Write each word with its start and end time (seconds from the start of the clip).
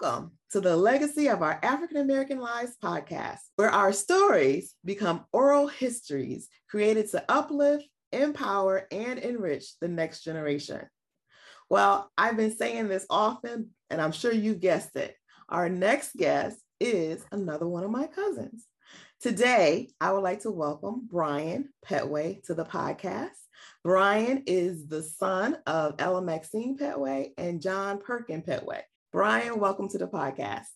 Welcome 0.00 0.32
to 0.50 0.60
the 0.60 0.76
Legacy 0.76 1.28
of 1.28 1.42
Our 1.42 1.58
African 1.62 1.98
American 1.98 2.38
Lives 2.38 2.76
podcast, 2.82 3.38
where 3.56 3.70
our 3.70 3.92
stories 3.92 4.74
become 4.84 5.24
oral 5.32 5.66
histories 5.68 6.48
created 6.68 7.10
to 7.10 7.24
uplift, 7.28 7.86
empower, 8.10 8.86
and 8.90 9.18
enrich 9.18 9.78
the 9.80 9.88
next 9.88 10.22
generation. 10.22 10.80
Well, 11.68 12.10
I've 12.18 12.36
been 12.36 12.56
saying 12.56 12.88
this 12.88 13.06
often, 13.08 13.70
and 13.90 14.00
I'm 14.00 14.12
sure 14.12 14.32
you 14.32 14.54
guessed 14.54 14.96
it. 14.96 15.14
Our 15.48 15.68
next 15.68 16.16
guest 16.16 16.58
is 16.80 17.24
another 17.30 17.68
one 17.68 17.84
of 17.84 17.90
my 17.90 18.06
cousins. 18.06 18.66
Today, 19.20 19.90
I 20.00 20.12
would 20.12 20.22
like 20.22 20.40
to 20.40 20.50
welcome 20.50 21.08
Brian 21.10 21.68
Pettway 21.86 22.42
to 22.44 22.54
the 22.54 22.64
podcast. 22.64 23.28
Brian 23.84 24.42
is 24.46 24.86
the 24.86 25.02
son 25.02 25.58
of 25.66 25.94
Ella 25.98 26.22
Maxine 26.22 26.76
Pettway 26.76 27.30
and 27.38 27.62
John 27.62 28.00
Perkin 28.00 28.42
Pettway. 28.42 28.80
Brian, 29.14 29.60
welcome 29.60 29.88
to 29.90 29.96
the 29.96 30.08
podcast. 30.08 30.66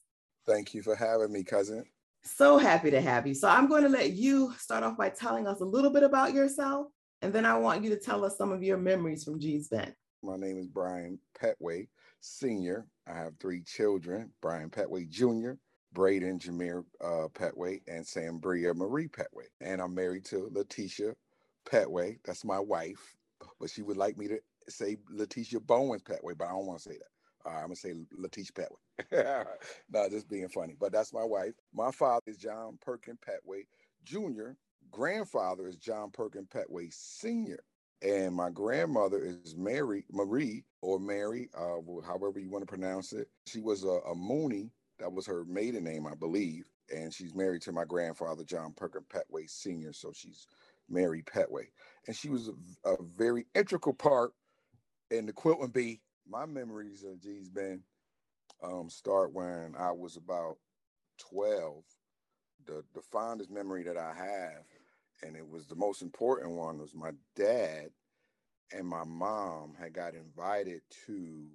Thank 0.47 0.73
you 0.73 0.81
for 0.81 0.95
having 0.95 1.33
me, 1.33 1.43
cousin. 1.43 1.83
So 2.23 2.57
happy 2.57 2.89
to 2.93 3.01
have 3.01 3.27
you. 3.27 3.35
So, 3.35 3.49
I'm 3.49 3.67
going 3.67 3.83
to 3.83 3.89
let 3.89 4.13
you 4.13 4.55
start 4.59 4.85
off 4.85 4.97
by 4.97 5.09
telling 5.09 5.49
us 5.49 5.61
a 5.61 5.65
little 5.65 5.91
bit 5.91 6.05
about 6.05 6.35
yourself, 6.35 6.87
and 7.21 7.33
then 7.33 7.45
I 7.45 7.59
want 7.59 7.83
you 7.83 7.91
to 7.91 7.99
tell 7.99 8.25
us 8.25 8.39
some 8.39 8.53
of 8.53 8.63
your 8.63 8.77
memories 8.77 9.25
from 9.25 9.41
Gee's 9.41 9.67
Bend. 9.67 9.93
My 10.23 10.37
name 10.37 10.57
is 10.57 10.69
Brian 10.69 11.19
Pettway, 11.37 11.89
Sr. 12.21 12.87
I 13.09 13.15
have 13.15 13.33
three 13.41 13.61
children 13.63 14.31
Brian 14.41 14.71
Pettway 14.71 15.09
Jr., 15.09 15.55
Braden 15.93 16.39
Jameer 16.39 16.85
uh, 17.05 17.27
Pettway, 17.35 17.81
and 17.89 18.07
Sambria 18.07 18.73
Marie 18.73 19.09
Pettway. 19.09 19.49
And 19.61 19.83
I'm 19.83 19.97
married 19.97 20.25
to 20.27 20.49
Letitia 20.53 21.15
Pettway. 21.69 22.19
That's 22.25 22.45
my 22.45 22.61
wife, 22.61 23.17
but 23.59 23.69
she 23.69 23.83
would 23.83 23.97
like 23.97 24.17
me 24.17 24.29
to 24.29 24.39
say 24.69 24.97
Letitia 25.11 25.59
Bowens 25.59 26.05
Pettway, 26.05 26.39
but 26.39 26.45
I 26.45 26.51
don't 26.51 26.67
want 26.67 26.79
to 26.79 26.89
say 26.89 26.99
that. 26.99 27.18
I'm 27.57 27.63
gonna 27.63 27.77
say 27.77 27.95
Letitia 28.17 28.53
Pettway. 28.53 29.47
no, 29.93 30.09
just 30.09 30.29
being 30.29 30.49
funny. 30.49 30.75
But 30.79 30.93
that's 30.93 31.13
my 31.13 31.25
wife. 31.25 31.55
My 31.73 31.91
father 31.91 32.25
is 32.27 32.37
John 32.37 32.79
Perkin 32.81 33.19
Pettway 33.27 33.65
Jr. 34.05 34.51
Grandfather 34.91 35.69
is 35.69 35.77
John 35.77 36.11
Perkin 36.11 36.47
Pettway 36.47 36.93
Sr. 36.93 37.59
And 38.01 38.35
my 38.35 38.49
grandmother 38.51 39.19
is 39.23 39.57
Mary 39.57 40.05
Marie 40.11 40.65
or 40.83 40.99
Mary, 41.01 41.51
uh, 41.57 41.79
however 42.07 42.39
you 42.39 42.49
want 42.49 42.63
to 42.63 42.67
pronounce 42.67 43.13
it. 43.13 43.29
She 43.47 43.61
was 43.61 43.85
a, 43.85 43.99
a 44.09 44.15
Mooney. 44.15 44.71
That 45.01 45.13
was 45.13 45.27
her 45.27 45.45
maiden 45.45 45.85
name, 45.85 46.07
I 46.07 46.15
believe. 46.15 46.71
And 46.95 47.13
she's 47.13 47.35
married 47.35 47.63
to 47.63 47.73
my 47.73 47.85
grandfather, 47.85 48.45
John 48.45 48.73
Perkin 48.73 49.03
Pettway 49.13 49.51
Sr. 49.51 49.93
So 49.93 50.13
she's 50.15 50.47
Mary 50.89 51.23
Pettway. 51.23 51.67
And 52.07 52.17
she 52.17 52.31
was 52.31 52.49
a, 52.85 52.91
a 52.91 52.97
very 53.17 53.47
integral 53.55 53.95
part 53.95 54.33
in 55.11 55.27
the 55.27 55.33
Quilting 55.33 55.71
Bee. 55.71 56.01
My 56.29 56.47
memories 56.47 57.05
of 57.05 57.23
Gee's 57.23 57.49
Bend 57.49 57.81
um, 58.63 58.91
start 58.91 59.33
when 59.33 59.75
I 59.79 59.93
was 59.93 60.17
about 60.17 60.57
12. 61.31 61.83
The, 62.67 62.85
the 62.95 63.01
fondest 63.01 63.51
memory 63.51 63.83
that 63.85 63.97
I 63.97 64.13
have, 64.15 64.65
and 65.23 65.37
it 65.37 65.49
was 65.49 65.67
the 65.67 65.77
most 65.77 66.03
important 66.03 66.53
one, 66.53 66.79
was 66.79 66.95
my 66.95 67.13
dad 67.35 67.91
and 68.73 68.87
my 68.87 69.05
mom 69.05 69.75
had 69.81 69.95
got 69.95 70.15
invited 70.15 70.83
to 71.07 71.47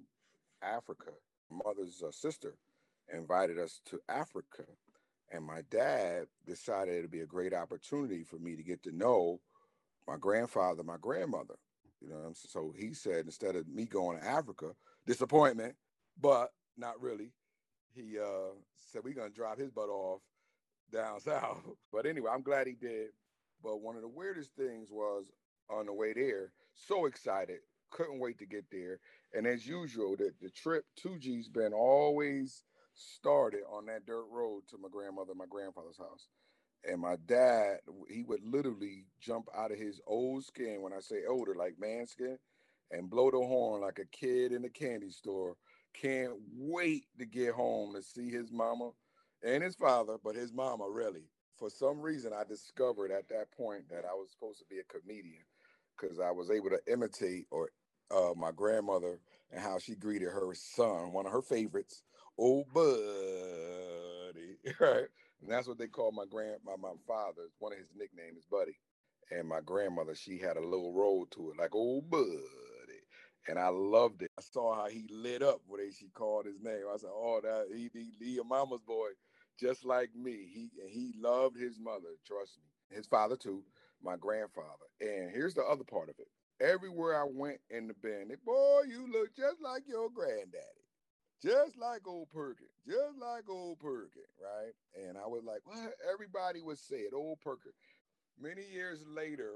Africa. 0.62 1.12
Mother's 1.50 2.02
uh, 2.02 2.10
sister 2.10 2.56
invited 3.12 3.58
us 3.58 3.80
to 3.86 4.00
Africa 4.08 4.64
and 5.32 5.44
my 5.44 5.62
dad 5.70 6.26
decided 6.46 6.94
it'd 6.94 7.10
be 7.10 7.20
a 7.20 7.26
great 7.26 7.54
opportunity 7.54 8.24
for 8.24 8.38
me 8.38 8.56
to 8.56 8.62
get 8.62 8.82
to 8.82 8.96
know 8.96 9.40
my 10.06 10.16
grandfather, 10.16 10.82
my 10.82 10.96
grandmother. 11.00 11.54
You 12.04 12.10
know, 12.10 12.32
so 12.34 12.74
he 12.78 12.92
said 12.92 13.24
instead 13.24 13.56
of 13.56 13.66
me 13.68 13.86
going 13.86 14.18
to 14.18 14.26
Africa, 14.26 14.72
disappointment, 15.06 15.74
but 16.20 16.50
not 16.76 17.00
really. 17.00 17.32
He 17.94 18.18
uh, 18.18 18.54
said 18.76 19.02
we're 19.04 19.14
gonna 19.14 19.30
drop 19.30 19.58
his 19.58 19.70
butt 19.70 19.88
off 19.88 20.20
down 20.92 21.20
south. 21.20 21.62
But 21.92 22.06
anyway, 22.06 22.30
I'm 22.32 22.42
glad 22.42 22.66
he 22.66 22.74
did. 22.74 23.08
But 23.62 23.80
one 23.80 23.96
of 23.96 24.02
the 24.02 24.08
weirdest 24.08 24.50
things 24.56 24.90
was 24.90 25.26
on 25.70 25.86
the 25.86 25.92
way 25.94 26.12
there, 26.12 26.52
so 26.74 27.06
excited, 27.06 27.60
couldn't 27.90 28.20
wait 28.20 28.38
to 28.38 28.46
get 28.46 28.64
there. 28.70 29.00
And 29.32 29.46
as 29.46 29.66
usual, 29.66 30.16
the, 30.16 30.32
the 30.42 30.50
trip 30.50 30.84
to 31.02 31.18
Gee's 31.18 31.48
Bend 31.48 31.72
always 31.72 32.64
started 32.94 33.62
on 33.72 33.86
that 33.86 34.06
dirt 34.06 34.26
road 34.30 34.62
to 34.68 34.78
my 34.78 34.88
grandmother, 34.90 35.34
my 35.34 35.46
grandfather's 35.48 35.98
house. 35.98 36.28
And 36.90 37.00
my 37.00 37.16
dad, 37.26 37.78
he 38.10 38.24
would 38.24 38.42
literally 38.44 39.06
jump 39.20 39.46
out 39.56 39.72
of 39.72 39.78
his 39.78 40.00
old 40.06 40.44
skin, 40.44 40.82
when 40.82 40.92
I 40.92 41.00
say 41.00 41.24
older, 41.28 41.54
like 41.54 41.78
man 41.78 42.06
skin, 42.06 42.38
and 42.90 43.10
blow 43.10 43.30
the 43.30 43.38
horn 43.38 43.82
like 43.82 43.98
a 43.98 44.06
kid 44.06 44.52
in 44.52 44.64
a 44.64 44.70
candy 44.70 45.10
store. 45.10 45.56
Can't 45.94 46.32
wait 46.56 47.04
to 47.18 47.26
get 47.26 47.54
home 47.54 47.94
to 47.94 48.02
see 48.02 48.30
his 48.30 48.52
mama 48.52 48.90
and 49.42 49.62
his 49.62 49.76
father, 49.76 50.16
but 50.22 50.34
his 50.34 50.52
mama 50.52 50.88
really. 50.90 51.30
For 51.56 51.70
some 51.70 52.00
reason, 52.00 52.32
I 52.32 52.44
discovered 52.44 53.12
at 53.12 53.28
that 53.28 53.52
point 53.56 53.88
that 53.90 54.04
I 54.04 54.14
was 54.14 54.30
supposed 54.32 54.58
to 54.58 54.64
be 54.68 54.80
a 54.80 54.84
comedian 54.84 55.44
because 55.96 56.18
I 56.18 56.32
was 56.32 56.50
able 56.50 56.70
to 56.70 56.80
imitate 56.92 57.46
or 57.50 57.70
uh, 58.10 58.32
my 58.36 58.50
grandmother 58.52 59.20
and 59.52 59.60
how 59.62 59.78
she 59.78 59.94
greeted 59.94 60.28
her 60.28 60.52
son, 60.54 61.12
one 61.12 61.26
of 61.26 61.32
her 61.32 61.42
favorites, 61.42 62.02
old 62.38 62.66
buddy, 62.74 62.88
right? 64.80 65.06
And 65.44 65.52
that's 65.52 65.68
what 65.68 65.78
they 65.78 65.88
call 65.88 66.10
my 66.12 66.24
grand 66.26 66.60
my, 66.64 66.76
my 66.76 66.94
father. 67.06 67.50
One 67.58 67.74
of 67.74 67.78
his 67.78 67.92
nicknames 67.94 68.38
is 68.38 68.46
Buddy. 68.46 68.78
And 69.30 69.46
my 69.48 69.60
grandmother, 69.60 70.14
she 70.14 70.38
had 70.38 70.56
a 70.56 70.62
little 70.62 70.94
roll 70.94 71.26
to 71.28 71.50
it, 71.50 71.58
like 71.58 71.74
old 71.74 72.10
buddy. 72.10 72.24
And 73.48 73.58
I 73.58 73.68
loved 73.68 74.22
it. 74.22 74.30
I 74.38 74.42
saw 74.42 74.74
how 74.74 74.88
he 74.88 75.06
lit 75.10 75.42
up 75.42 75.60
when 75.66 75.92
she 75.92 76.08
called 76.10 76.46
his 76.46 76.60
name. 76.60 76.84
I 76.92 76.96
said, 76.96 77.10
"Oh, 77.12 77.40
that 77.42 77.68
he, 77.76 77.90
he, 78.18 78.38
a 78.38 78.44
mama's 78.44 78.80
boy, 78.82 79.10
just 79.60 79.84
like 79.84 80.14
me." 80.14 80.32
He 80.32 80.70
and 80.80 80.90
he 80.90 81.14
loved 81.18 81.56
his 81.58 81.78
mother. 81.78 82.08
Trust 82.26 82.58
me, 82.58 82.96
his 82.96 83.06
father 83.06 83.36
too, 83.36 83.66
my 84.02 84.16
grandfather. 84.16 84.86
And 85.00 85.30
here's 85.30 85.54
the 85.54 85.64
other 85.64 85.84
part 85.84 86.08
of 86.10 86.16
it. 86.20 86.28
Everywhere 86.60 87.20
I 87.20 87.26
went 87.30 87.60
in 87.70 87.88
the 87.88 87.94
band, 87.94 88.32
boy, 88.44 88.82
you 88.88 89.12
look 89.12 89.36
just 89.36 89.60
like 89.62 89.84
your 89.86 90.10
granddaddy 90.10 90.83
just 91.44 91.76
like 91.78 92.08
old 92.08 92.30
Perkin, 92.30 92.66
just 92.88 93.18
like 93.20 93.48
old 93.50 93.78
Perkin, 93.78 94.22
right? 94.42 94.72
And 95.06 95.18
I 95.18 95.26
was 95.26 95.42
like, 95.44 95.60
what? 95.64 95.92
Everybody 96.10 96.62
would 96.62 96.78
say 96.78 96.96
it, 96.96 97.12
old 97.14 97.40
Perkin. 97.40 97.72
Many 98.40 98.62
years 98.72 99.04
later, 99.06 99.52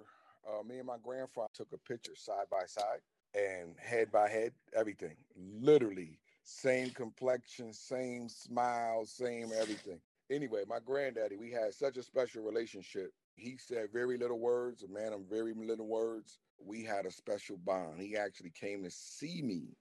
uh, 0.47 0.63
me 0.63 0.79
and 0.79 0.87
my 0.87 0.99
grandfather 1.03 1.49
took 1.55 1.73
a 1.73 1.79
picture 1.79 2.15
side 2.15 2.47
by 2.51 2.67
side 2.67 3.01
and 3.35 3.75
head 3.79 4.13
by 4.13 4.29
head, 4.29 4.53
everything. 4.77 5.17
Literally, 5.37 6.19
same 6.45 6.91
complexion, 6.91 7.73
same 7.73 8.29
smile, 8.29 9.05
same 9.07 9.51
everything. 9.59 10.01
Anyway, 10.31 10.65
my 10.69 10.79
granddaddy, 10.85 11.37
we 11.37 11.51
had 11.51 11.73
such 11.73 11.97
a 11.97 12.03
special 12.03 12.43
relationship. 12.43 13.13
He 13.37 13.57
said 13.57 13.89
very 13.93 14.19
little 14.19 14.39
words, 14.39 14.83
a 14.83 14.89
man 14.89 15.13
of 15.15 15.23
very 15.31 15.55
little 15.55 15.89
words. 15.89 16.39
We 16.63 16.85
had 16.85 17.07
a 17.07 17.11
special 17.11 17.57
bond. 17.57 18.01
He 18.01 18.17
actually 18.17 18.51
came 18.51 18.85
to 18.85 18.91
see 18.91 19.41
me 19.43 19.77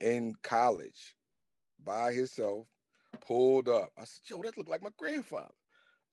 in 0.00 0.34
college 0.42 1.16
by 1.84 2.12
himself, 2.12 2.68
pulled 3.20 3.68
up. 3.68 3.92
I 3.96 4.04
said, 4.04 4.30
yo, 4.30 4.42
that 4.42 4.56
looked 4.56 4.70
like 4.70 4.82
my 4.82 4.90
grandfather. 4.96 5.54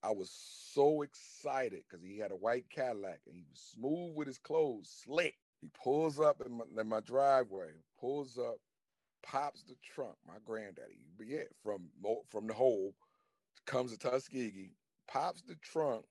I 0.04 0.12
was 0.12 0.32
so 0.32 1.02
excited 1.02 1.84
because 1.88 2.04
he 2.04 2.18
had 2.18 2.32
a 2.32 2.36
white 2.36 2.70
Cadillac 2.70 3.22
and 3.28 3.36
he 3.36 3.44
was 3.50 3.60
smooth 3.60 4.16
with 4.16 4.28
his 4.28 4.40
clothes, 4.40 4.90
slick. 4.90 5.38
He 5.62 5.70
pulls 5.70 6.20
up 6.20 6.42
in 6.42 6.54
my, 6.54 6.66
in 6.82 6.88
my 6.88 7.02
driveway, 7.02 7.84
pulls 8.00 8.38
up, 8.38 8.58
pops 9.24 9.64
the 9.64 9.76
trunk. 9.78 10.18
My 10.26 10.40
granddaddy, 10.40 11.06
but 11.18 11.28
yeah, 11.28 11.46
from 11.64 11.92
from 12.30 12.48
the 12.48 12.54
hole, 12.54 12.96
comes 13.66 13.92
to 13.92 13.98
Tuskegee, 13.98 14.78
pops 15.08 15.42
the 15.44 15.56
trunk. 15.56 16.08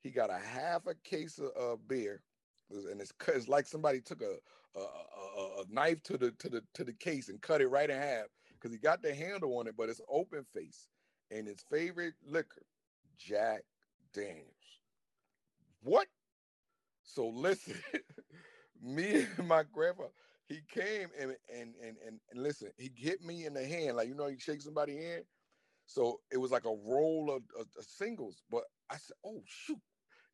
He 0.00 0.10
got 0.10 0.30
a 0.30 0.38
half 0.38 0.86
a 0.86 0.94
case 0.94 1.38
of 1.38 1.52
uh, 1.56 1.76
beer, 1.76 2.24
and 2.70 3.00
it's, 3.00 3.12
it's 3.28 3.48
like 3.48 3.66
somebody 3.66 4.00
took 4.00 4.22
a, 4.22 4.40
a, 4.74 4.80
a, 4.80 5.62
a 5.62 5.66
knife 5.68 6.02
to 6.04 6.18
the 6.18 6.32
to 6.32 6.48
the 6.48 6.62
to 6.74 6.84
the 6.84 6.94
case 6.94 7.28
and 7.28 7.42
cut 7.42 7.60
it 7.60 7.68
right 7.68 7.90
in 7.90 7.98
half 7.98 8.26
because 8.66 8.74
he 8.74 8.80
got 8.80 9.02
the 9.02 9.14
handle 9.14 9.58
on 9.58 9.68
it, 9.68 9.76
but 9.76 9.88
it's 9.88 10.00
open 10.08 10.44
face. 10.44 10.88
And 11.30 11.46
his 11.46 11.62
favorite 11.70 12.14
liquor, 12.26 12.66
Jack 13.18 13.62
Daniels. 14.12 14.80
What? 15.82 16.08
So 17.02 17.28
listen, 17.28 17.76
me 18.82 19.26
and 19.38 19.48
my 19.48 19.64
grandpa, 19.64 20.08
he 20.48 20.60
came 20.68 21.10
and 21.18 21.36
and 21.52 21.74
and 21.82 21.96
and, 22.06 22.20
and 22.30 22.42
listen, 22.42 22.72
he 22.78 22.90
hit 22.96 23.22
me 23.22 23.46
in 23.46 23.54
the 23.54 23.66
hand, 23.66 23.96
like 23.96 24.08
you 24.08 24.14
know, 24.14 24.26
you 24.28 24.38
shake 24.38 24.62
somebody 24.62 24.96
hand. 24.96 25.24
So 25.86 26.20
it 26.32 26.38
was 26.38 26.52
like 26.52 26.66
a 26.66 26.74
roll 26.74 27.30
of, 27.30 27.44
of, 27.58 27.68
of 27.78 27.84
singles, 27.84 28.44
but 28.50 28.64
I 28.90 28.98
said, 28.98 29.16
"Oh 29.24 29.42
shoot," 29.46 29.80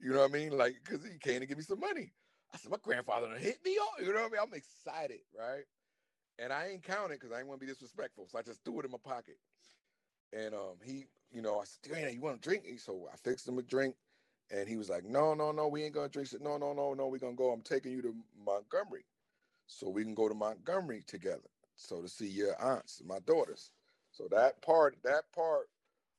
you 0.00 0.12
know 0.12 0.20
what 0.20 0.30
I 0.30 0.34
mean? 0.34 0.56
Like, 0.56 0.76
cause 0.84 1.04
he 1.04 1.18
came 1.18 1.40
to 1.40 1.46
give 1.46 1.58
me 1.58 1.64
some 1.64 1.80
money. 1.80 2.14
I 2.54 2.58
said, 2.58 2.70
"My 2.70 2.78
grandfather 2.82 3.36
hit 3.38 3.64
me 3.64 3.72
off," 3.78 4.00
you 4.00 4.14
know 4.14 4.22
what 4.22 4.32
I 4.32 4.36
mean? 4.36 4.40
I'm 4.42 4.54
excited, 4.54 5.20
right? 5.38 5.64
And 6.42 6.52
I 6.52 6.68
ain't 6.68 6.82
counted 6.82 7.20
because 7.20 7.30
I 7.30 7.38
ain't 7.38 7.46
want 7.46 7.60
to 7.60 7.66
be 7.66 7.72
disrespectful. 7.72 8.26
So 8.28 8.38
I 8.38 8.42
just 8.42 8.64
threw 8.64 8.80
it 8.80 8.84
in 8.84 8.90
my 8.90 8.98
pocket. 9.02 9.36
And 10.32 10.54
um, 10.54 10.76
he, 10.84 11.06
you 11.30 11.40
know, 11.40 11.60
I 11.60 11.64
said, 11.64 11.94
Dana, 11.94 12.10
you 12.10 12.20
want 12.20 12.42
to 12.42 12.48
drink? 12.48 12.64
So 12.80 13.08
I 13.12 13.16
fixed 13.16 13.46
him 13.46 13.58
a 13.58 13.62
drink. 13.62 13.94
And 14.50 14.68
he 14.68 14.76
was 14.76 14.90
like, 14.90 15.04
no, 15.04 15.34
no, 15.34 15.52
no, 15.52 15.68
we 15.68 15.84
ain't 15.84 15.94
to 15.94 16.08
drink. 16.08 16.28
Said, 16.28 16.42
no, 16.42 16.58
no, 16.58 16.72
no, 16.72 16.94
no, 16.94 17.06
we're 17.06 17.18
to 17.18 17.32
go. 17.32 17.52
I'm 17.52 17.62
taking 17.62 17.92
you 17.92 18.02
to 18.02 18.14
Montgomery. 18.44 19.04
So 19.66 19.88
we 19.88 20.02
can 20.02 20.14
go 20.14 20.28
to 20.28 20.34
Montgomery 20.34 21.02
together. 21.06 21.48
So 21.76 22.02
to 22.02 22.08
see 22.08 22.26
your 22.26 22.60
aunts, 22.60 23.02
my 23.06 23.20
daughters. 23.20 23.70
So 24.10 24.26
that 24.30 24.60
part, 24.62 24.96
that 25.04 25.22
part 25.34 25.68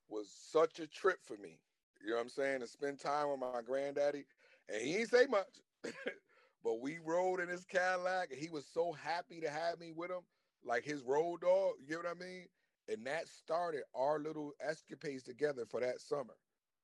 was 0.10 0.30
such 0.31 0.80
a 0.80 0.88
trip 0.88 1.20
for 1.24 1.38
me. 1.38 1.60
You 2.02 2.12
know 2.12 2.16
what 2.16 2.24
I'm 2.24 2.30
saying? 2.30 2.62
To 2.62 2.68
spend 2.68 3.00
time 3.00 3.30
with 3.30 3.40
my 3.40 3.62
granddaddy. 3.64 4.25
And 4.70 4.81
he 4.81 4.94
didn't 4.94 5.10
say 5.10 5.25
much. 5.28 5.62
but 6.63 6.75
we 6.75 7.00
rode 7.00 7.42
in 7.42 7.50
his 7.50 7.65
Cadillac 7.65 8.31
and 8.31 8.39
he 8.42 8.50
was 8.50 8.68
so 8.68 8.94
happy 8.94 9.42
to 9.42 9.50
have 9.51 9.80
me 9.80 9.92
with 9.94 10.12
him, 10.12 10.27
like 10.63 10.86
his 10.86 11.04
road 11.04 11.42
dog. 11.42 11.77
You 11.81 11.92
know 12.04 12.10
what 12.10 12.18
I 12.18 12.25
mean? 12.25 12.50
And 12.89 13.06
that 13.07 13.27
started 13.30 13.83
our 13.95 14.19
little 14.19 14.54
escapades 14.62 15.24
together 15.24 15.65
for 15.65 15.81
that 15.81 16.01
summer. 16.01 16.38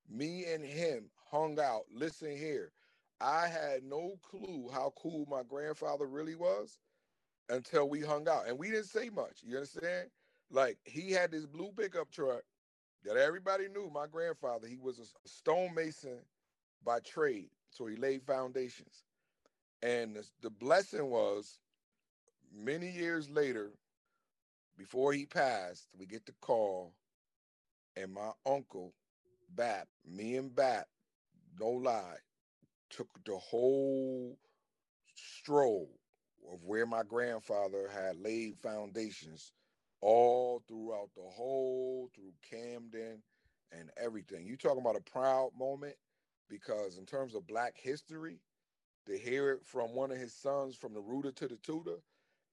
Me 0.07 0.45
and 0.53 0.65
him 0.65 1.11
hung 1.15 1.59
out. 1.59 1.85
Listen 1.91 2.37
here. 2.37 2.73
I 3.21 3.47
had 3.47 3.83
no 3.83 4.17
clue 4.17 4.69
how 4.69 4.91
cool 4.91 5.25
my 5.27 5.43
grandfather 5.43 6.07
really 6.07 6.35
was 6.35 6.79
until 7.49 7.89
we 7.89 8.01
hung 8.01 8.27
out. 8.29 8.47
And 8.47 8.59
we 8.59 8.71
didn't 8.71 8.85
say 8.85 9.09
much. 9.09 9.43
You 9.43 9.57
understand? 9.57 10.11
Like 10.49 10.79
he 10.85 11.11
had 11.11 11.31
this 11.31 11.45
blue 11.47 11.73
pickup 11.73 12.11
truck 12.11 12.45
that 13.03 13.17
everybody 13.17 13.69
knew. 13.69 13.89
My 13.89 14.07
grandfather, 14.07 14.67
he 14.67 14.77
was 14.79 14.99
a 14.99 15.27
stonemason 15.29 16.25
by 16.83 17.01
trade. 17.01 17.51
So 17.69 17.87
he 17.87 17.97
laid 17.97 18.23
foundations. 18.23 19.08
And 19.81 20.15
the, 20.41 20.49
blessing 20.49 21.09
was 21.09 21.59
many 22.53 22.89
years 22.89 23.29
later, 23.29 23.71
before 24.77 25.13
he 25.13 25.25
passed, 25.25 25.87
we 25.97 26.05
get 26.05 26.25
the 26.25 26.33
call, 26.41 26.93
and 27.95 28.13
my 28.13 28.31
uncle, 28.45 28.93
Bat, 29.55 29.87
me 30.05 30.35
and 30.37 30.53
Bat, 30.55 30.87
no 31.59 31.69
lie, 31.69 32.17
took 32.89 33.09
the 33.25 33.37
whole 33.37 34.37
stroll 35.15 35.89
of 36.51 36.63
where 36.63 36.85
my 36.85 37.03
grandfather 37.03 37.89
had 37.89 38.17
laid 38.17 38.57
foundations 38.61 39.53
all 40.01 40.63
throughout 40.67 41.09
the 41.15 41.23
whole 41.23 42.09
through 42.15 42.33
Camden 42.49 43.21
and 43.71 43.91
everything. 43.97 44.45
You 44.45 44.57
talking 44.57 44.81
about 44.81 44.95
a 44.95 45.11
proud 45.11 45.51
moment 45.57 45.95
because 46.49 46.97
in 46.97 47.05
terms 47.05 47.35
of 47.35 47.47
black 47.47 47.75
history, 47.77 48.39
to 49.05 49.17
hear 49.17 49.51
it 49.51 49.65
from 49.65 49.95
one 49.95 50.11
of 50.11 50.17
his 50.17 50.33
sons 50.33 50.75
from 50.75 50.93
the 50.93 51.01
rooter 51.01 51.31
to 51.31 51.47
the 51.47 51.57
tutor 51.57 51.97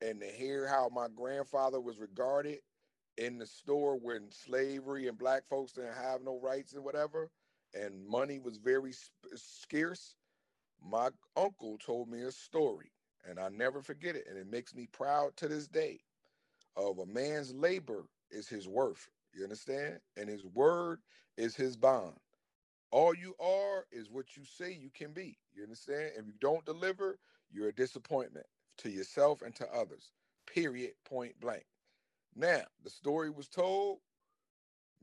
and 0.01 0.21
to 0.21 0.27
hear 0.27 0.67
how 0.67 0.89
my 0.95 1.09
grandfather 1.15 1.81
was 1.81 1.99
regarded 1.99 2.59
in 3.19 3.39
the 3.39 3.47
store 3.47 3.97
when 3.99 4.31
slavery 4.31 5.09
and 5.09 5.19
black 5.19 5.47
folks 5.49 5.73
didn't 5.73 5.95
have 5.95 6.23
no 6.23 6.39
rights 6.41 6.73
and 6.75 6.85
whatever 6.85 7.31
and 7.75 8.07
money 8.07 8.39
was 8.39 8.59
very 8.59 8.93
scarce 9.35 10.17
my 10.83 11.09
uncle 11.37 11.79
told 11.79 12.09
me 12.09 12.23
a 12.23 12.33
story 12.33 12.93
and 13.29 13.39
i 13.39 13.49
never 13.49 13.83
forget 13.83 14.17
it 14.17 14.27
and 14.29 14.39
it 14.39 14.51
makes 14.51 14.75
me 14.75 14.87
proud 14.93 15.37
to 15.37 15.49
this 15.49 15.67
day 15.67 15.99
of 16.77 16.99
a 16.99 17.07
man's 17.07 17.55
labor 17.55 18.05
is 18.31 18.49
his 18.49 18.69
worth 18.69 19.09
you 19.37 19.45
understand? 19.45 20.01
And 20.17 20.29
his 20.29 20.45
word 20.45 21.01
is 21.37 21.55
his 21.55 21.77
bond 21.77 22.17
all 22.93 23.15
you 23.15 23.37
are 23.41 23.87
is 23.93 24.11
what 24.11 24.37
you 24.37 24.45
say 24.45 24.73
you 24.73 24.91
can 24.91 25.13
be 25.13 25.39
you 25.53 25.63
understand 25.63 26.13
if 26.17 26.27
you 26.27 26.35
don't 26.41 26.67
deliver 26.67 27.19
you're 27.51 27.69
a 27.69 27.75
disappointment 27.75 28.47
to 28.79 28.91
yourself 28.91 29.43
and 29.43 29.55
to 29.57 29.69
others. 29.73 30.13
Period. 30.47 30.95
Point 31.05 31.41
blank. 31.41 31.67
Now, 32.35 32.65
the 32.83 32.91
story 32.91 33.31
was 33.31 33.49
told. 33.49 34.01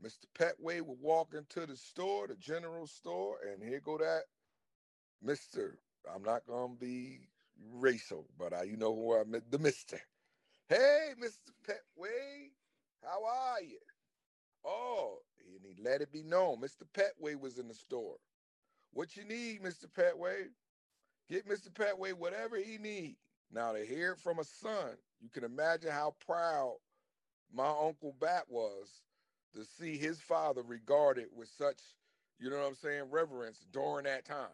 Mr. 0.02 0.26
Pettway 0.34 0.82
would 0.82 1.00
walk 1.00 1.34
into 1.34 1.66
the 1.66 1.76
store, 1.76 2.28
the 2.28 2.36
general 2.36 2.86
store, 2.86 3.40
and 3.42 3.62
here 3.62 3.80
go 3.80 3.98
that 3.98 4.24
Mr. 5.24 5.78
I'm 6.12 6.22
not 6.24 6.46
gonna 6.46 6.74
be 6.76 7.28
racial, 7.58 8.30
but 8.38 8.54
I, 8.54 8.64
you 8.64 8.76
know 8.76 8.94
who 8.94 9.18
I 9.18 9.24
met 9.24 9.50
the 9.50 9.58
Mister. 9.58 10.00
Hey, 10.68 11.14
Mr. 11.20 11.50
Pettway, 11.64 12.50
how 13.02 13.24
are 13.24 13.62
you? 13.62 13.80
Oh, 14.64 15.18
and 15.54 15.60
he 15.64 15.82
let 15.82 16.00
it 16.00 16.12
be 16.12 16.22
known. 16.22 16.60
Mr. 16.60 16.82
Pettway 16.94 17.38
was 17.38 17.58
in 17.58 17.68
the 17.68 17.74
store. 17.74 18.16
What 18.92 19.16
you 19.16 19.24
need, 19.24 19.62
Mr. 19.62 19.86
Pettway? 19.86 20.46
Get 21.28 21.48
Mr. 21.48 21.70
Pettway 21.70 22.12
whatever 22.12 22.56
he 22.56 22.78
need. 22.78 23.16
Now 23.52 23.72
to 23.72 23.84
hear 23.84 24.12
it 24.12 24.18
from 24.18 24.38
a 24.38 24.44
son, 24.44 24.96
you 25.20 25.28
can 25.30 25.44
imagine 25.44 25.90
how 25.90 26.14
proud 26.26 26.76
my 27.52 27.68
uncle 27.68 28.14
Bat 28.20 28.44
was 28.48 29.02
to 29.54 29.64
see 29.64 29.96
his 29.96 30.20
father 30.20 30.62
regarded 30.62 31.26
with 31.34 31.48
such, 31.48 31.80
you 32.38 32.50
know 32.50 32.58
what 32.58 32.68
I'm 32.68 32.74
saying, 32.74 33.04
reverence 33.10 33.66
during 33.72 34.04
that 34.04 34.24
time. 34.24 34.48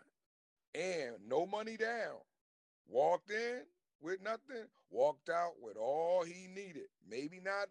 And 0.75 1.17
no 1.29 1.47
money 1.47 1.77
down. 1.77 2.19
Walked 2.87 3.31
in 3.31 3.63
with 4.01 4.23
nothing, 4.23 4.67
walked 4.91 5.29
out 5.31 5.53
with 5.61 5.77
all 5.77 6.25
he 6.25 6.47
needed. 6.49 6.89
Maybe 7.09 7.41
not 7.41 7.69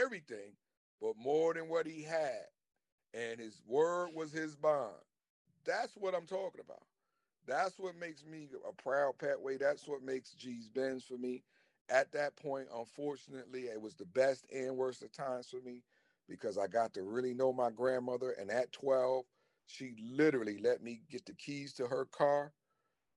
everything, 0.00 0.52
but 1.00 1.16
more 1.16 1.54
than 1.54 1.68
what 1.68 1.86
he 1.86 2.02
had. 2.02 2.46
And 3.14 3.40
his 3.40 3.62
word 3.64 4.10
was 4.14 4.32
his 4.32 4.56
bond. 4.56 5.02
That's 5.64 5.96
what 5.96 6.14
I'm 6.14 6.26
talking 6.26 6.60
about. 6.60 6.84
That's 7.46 7.78
what 7.78 7.96
makes 7.96 8.24
me 8.24 8.48
a 8.66 8.72
proud 8.72 9.18
Pettway. 9.18 9.58
That's 9.58 9.88
what 9.88 10.02
makes 10.02 10.32
Gee's 10.34 10.68
Benz 10.68 11.04
for 11.04 11.18
me. 11.18 11.44
At 11.88 12.12
that 12.12 12.36
point, 12.36 12.68
unfortunately, 12.72 13.64
it 13.64 13.80
was 13.80 13.96
the 13.96 14.06
best 14.06 14.46
and 14.52 14.76
worst 14.76 15.02
of 15.02 15.12
times 15.12 15.50
for 15.50 15.60
me 15.60 15.84
because 16.28 16.58
I 16.58 16.68
got 16.68 16.94
to 16.94 17.02
really 17.02 17.34
know 17.34 17.52
my 17.52 17.70
grandmother. 17.70 18.32
And 18.32 18.50
at 18.50 18.72
12, 18.72 19.26
she 19.66 19.96
literally 20.00 20.58
let 20.58 20.82
me 20.82 21.02
get 21.08 21.26
the 21.26 21.34
keys 21.34 21.74
to 21.74 21.88
her 21.88 22.06
car, 22.06 22.54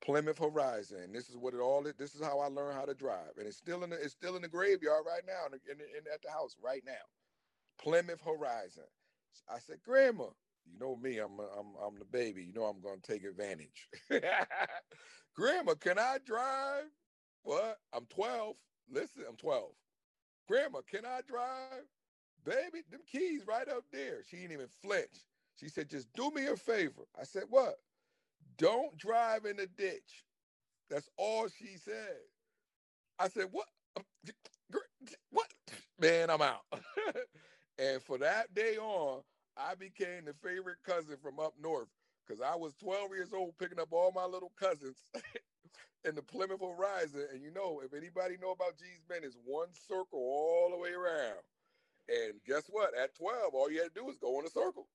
Plymouth 0.01 0.39
Horizon. 0.39 1.13
This 1.13 1.29
is 1.29 1.37
what 1.37 1.53
it 1.53 1.59
all 1.59 1.87
is. 1.87 1.95
This 1.95 2.15
is 2.15 2.21
how 2.23 2.39
I 2.39 2.47
learned 2.47 2.75
how 2.75 2.85
to 2.85 2.95
drive. 2.95 3.37
And 3.37 3.47
it's 3.47 3.57
still 3.57 3.83
in 3.83 3.91
the, 3.91 3.97
it's 4.01 4.13
still 4.13 4.35
in 4.35 4.43
the 4.43 4.49
graveyard 4.49 5.05
right 5.07 5.25
now, 5.25 5.47
in, 5.47 5.53
in, 5.69 5.81
in 5.81 6.07
at 6.13 6.21
the 6.23 6.31
house 6.31 6.57
right 6.61 6.83
now. 6.85 7.05
Plymouth 7.79 8.21
Horizon. 8.21 8.83
I 9.49 9.59
said, 9.59 9.77
Grandma, 9.83 10.25
you 10.65 10.77
know 10.79 10.95
me, 10.95 11.17
I'm 11.19 11.39
I'm 11.39 11.75
I'm 11.85 11.99
the 11.99 12.05
baby. 12.05 12.43
You 12.43 12.53
know 12.53 12.65
I'm 12.65 12.81
gonna 12.81 13.01
take 13.01 13.23
advantage. 13.25 13.89
Grandma, 15.35 15.75
can 15.75 15.99
I 15.99 16.19
drive? 16.25 16.85
What? 17.43 17.79
I'm 17.93 18.05
12. 18.07 18.55
Listen, 18.89 19.23
I'm 19.27 19.37
12. 19.37 19.71
Grandma, 20.47 20.81
can 20.89 21.05
I 21.05 21.21
drive? 21.27 21.83
Baby, 22.45 22.83
them 22.89 23.01
keys 23.07 23.45
right 23.47 23.67
up 23.69 23.85
there. 23.91 24.23
She 24.23 24.37
didn't 24.37 24.53
even 24.53 24.67
flinch. 24.81 25.25
She 25.55 25.69
said, 25.69 25.89
just 25.89 26.11
do 26.13 26.31
me 26.31 26.47
a 26.47 26.57
favor. 26.57 27.03
I 27.19 27.23
said, 27.23 27.45
what? 27.49 27.75
Don't 28.57 28.97
drive 28.97 29.45
in 29.45 29.57
the 29.57 29.67
ditch. 29.67 30.25
That's 30.89 31.09
all 31.17 31.47
she 31.49 31.77
said. 31.77 32.17
I 33.19 33.29
said, 33.29 33.49
what? 33.51 33.67
What? 35.31 35.53
Man, 35.99 36.29
I'm 36.29 36.41
out. 36.41 36.61
and 37.83 38.01
for 38.01 38.17
that 38.19 38.53
day 38.53 38.77
on, 38.77 39.21
I 39.57 39.75
became 39.75 40.25
the 40.25 40.33
favorite 40.41 40.77
cousin 40.85 41.17
from 41.21 41.39
up 41.39 41.53
north 41.61 41.89
because 42.25 42.41
I 42.41 42.55
was 42.55 42.73
12 42.75 43.11
years 43.11 43.33
old 43.33 43.57
picking 43.59 43.79
up 43.79 43.89
all 43.91 44.11
my 44.15 44.25
little 44.25 44.51
cousins 44.57 44.97
in 46.05 46.15
the 46.15 46.21
Plymouth 46.21 46.61
Horizon. 46.61 47.27
And 47.31 47.41
you 47.41 47.51
know, 47.51 47.81
if 47.83 47.93
anybody 47.93 48.37
know 48.41 48.51
about 48.51 48.77
Gee's 48.77 49.03
Bend, 49.07 49.25
it's 49.25 49.37
one 49.45 49.67
circle 49.73 50.19
all 50.19 50.69
the 50.71 50.77
way 50.77 50.91
around. 50.91 51.39
And 52.09 52.33
guess 52.45 52.63
what? 52.69 52.97
At 52.97 53.15
12, 53.15 53.53
all 53.53 53.71
you 53.71 53.81
had 53.81 53.93
to 53.93 53.99
do 54.01 54.05
was 54.05 54.17
go 54.17 54.39
in 54.39 54.45
a 54.45 54.49
circle, 54.49 54.87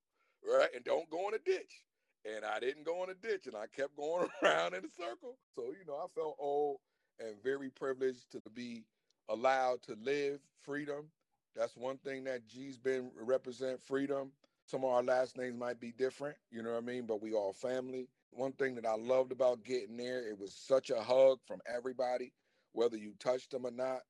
right? 0.44 0.68
And 0.74 0.84
don't 0.84 1.10
go 1.10 1.28
in 1.28 1.34
a 1.34 1.38
ditch. 1.38 1.84
And 2.24 2.44
I 2.44 2.60
didn't 2.60 2.84
go 2.84 3.04
in 3.04 3.10
a 3.10 3.14
ditch 3.14 3.46
and 3.46 3.56
I 3.56 3.66
kept 3.74 3.96
going 3.96 4.28
around 4.42 4.74
in 4.74 4.84
a 4.84 4.90
circle. 4.90 5.38
So, 5.54 5.66
you 5.66 5.84
know, 5.86 5.96
I 5.96 6.06
felt 6.14 6.36
old 6.38 6.78
and 7.20 7.42
very 7.42 7.70
privileged 7.70 8.30
to 8.32 8.42
be 8.54 8.84
allowed 9.28 9.82
to 9.84 9.96
live 10.02 10.40
freedom. 10.62 11.10
That's 11.58 11.76
one 11.76 11.98
thing 11.98 12.24
that 12.24 12.46
Gee's 12.46 12.78
Bend 12.78 13.10
represent 13.20 13.82
freedom 13.82 14.32
some 14.68 14.84
of 14.84 14.90
our 14.90 15.02
last 15.02 15.38
names 15.38 15.58
might 15.58 15.80
be 15.80 15.92
different, 15.92 16.36
you 16.50 16.62
know 16.62 16.72
what 16.72 16.82
I 16.82 16.86
mean? 16.86 17.06
But 17.06 17.22
we 17.22 17.32
all 17.32 17.54
family. 17.54 18.06
One 18.32 18.52
thing 18.52 18.74
that 18.74 18.84
I 18.84 18.96
loved 18.96 19.32
about 19.32 19.64
getting 19.64 19.96
there, 19.96 20.28
it 20.28 20.38
was 20.38 20.52
such 20.52 20.90
a 20.90 21.00
hug 21.00 21.38
from 21.46 21.60
everybody, 21.66 22.34
whether 22.72 22.98
you 22.98 23.14
touched 23.18 23.50
them 23.50 23.64
or 23.64 23.70
not. 23.70 24.00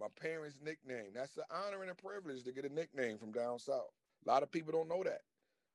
My 0.00 0.06
parents' 0.18 0.56
nickname, 0.64 1.10
that's 1.14 1.36
an 1.36 1.44
honor 1.50 1.82
and 1.82 1.90
a 1.90 1.94
privilege 1.94 2.44
to 2.44 2.52
get 2.52 2.64
a 2.64 2.72
nickname 2.72 3.18
from 3.18 3.30
down 3.30 3.58
south. 3.58 3.90
A 4.26 4.30
lot 4.30 4.42
of 4.42 4.50
people 4.50 4.72
don't 4.72 4.88
know 4.88 5.02
that. 5.04 5.20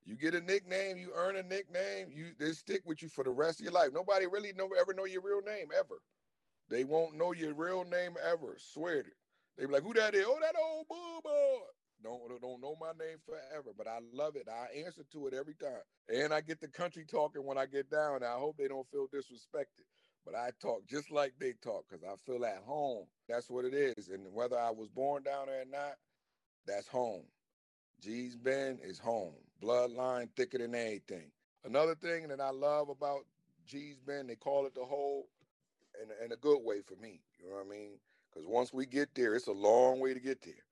You 0.06 0.16
get 0.16 0.34
a 0.34 0.42
nickname, 0.42 0.98
you 0.98 1.12
earn 1.16 1.36
a 1.36 1.44
nickname, 1.44 2.08
you 2.12 2.32
they 2.40 2.52
stick 2.54 2.82
with 2.84 3.04
you 3.04 3.10
for 3.10 3.24
the 3.24 3.30
rest 3.30 3.60
of 3.60 3.64
your 3.66 3.74
life. 3.74 3.90
Nobody 3.94 4.26
really 4.26 4.54
know 4.54 4.70
ever 4.80 4.96
know 4.96 5.06
your 5.06 5.22
real 5.22 5.42
name 5.44 5.68
ever. 5.78 6.02
They 6.70 6.84
won't 6.84 7.16
know 7.16 7.32
your 7.32 7.54
real 7.54 7.84
name 7.84 8.16
ever. 8.28 8.58
Swear 8.58 9.02
it. 9.02 9.14
They 9.58 9.66
be 9.66 9.72
like, 9.74 9.84
who 9.84 9.94
that 9.94 10.16
is? 10.16 10.26
Oh, 10.28 10.38
that 10.42 10.56
old 10.62 10.88
boo 10.90 11.22
boy. 11.24 11.66
Don't 12.04 12.42
don't 12.42 12.62
know 12.62 12.76
my 12.80 12.92
name 13.00 13.18
forever, 13.26 13.72
but 13.76 13.88
I 13.88 14.00
love 14.14 14.36
it. 14.36 14.48
I 14.50 14.82
answer 14.86 15.04
to 15.14 15.28
it 15.28 15.34
every 15.34 15.56
time, 15.56 15.82
and 16.10 16.34
I 16.34 16.42
get 16.42 16.60
the 16.62 16.68
country 16.68 17.06
talking 17.06 17.46
when 17.46 17.58
I 17.58 17.66
get 17.66 17.90
down. 17.90 18.24
I 18.24 18.34
hope 18.34 18.58
they 18.58 18.68
don't 18.68 18.88
feel 18.92 19.08
disrespected, 19.08 19.86
but 20.26 20.36
I 20.36 20.52
talk 20.62 20.86
just 20.88 21.10
like 21.10 21.34
they 21.40 21.54
talk 21.64 21.86
because 21.90 22.04
I 22.04 22.16
feel 22.26 22.46
at 22.46 22.62
home. 22.64 23.06
That's 23.28 23.50
what 23.50 23.66
it 23.66 23.74
is, 23.74 24.10
and 24.10 24.34
whether 24.34 24.60
I 24.60 24.72
was 24.72 24.90
born 24.90 25.24
down 25.24 25.48
there 25.48 25.62
or 25.62 25.66
not, 25.66 25.96
that's 26.68 26.88
home. 26.88 27.26
Gee's 28.02 28.36
Bend 28.36 28.80
is 28.84 29.00
home. 29.00 29.36
Bloodline 29.64 30.30
thicker 30.36 30.58
than 30.60 30.76
anything. 30.76 31.32
Another 31.64 31.96
thing 31.96 32.28
that 32.28 32.42
I 32.42 32.52
love 32.52 32.90
about 32.90 33.22
Gee's 33.66 34.00
Bend, 34.00 34.30
they 34.30 34.36
call 34.36 34.68
it 34.68 34.76
the 34.76 34.86
whole, 34.86 35.30
in, 36.02 36.26
in 36.26 36.32
a 36.32 36.36
good 36.38 36.60
way 36.64 36.82
for 36.82 36.96
me. 36.98 37.22
You 37.40 37.50
know 37.50 37.56
what 37.56 37.66
I 37.66 37.70
mean? 37.70 38.00
Because 38.36 38.50
once 38.50 38.74
we 38.74 38.86
get 38.86 39.16
there, 39.16 39.36
it's 39.36 39.48
a 39.48 39.54
long 39.54 40.02
way 40.02 40.14
to 40.14 40.22
get 40.22 40.44
there. 40.44 40.66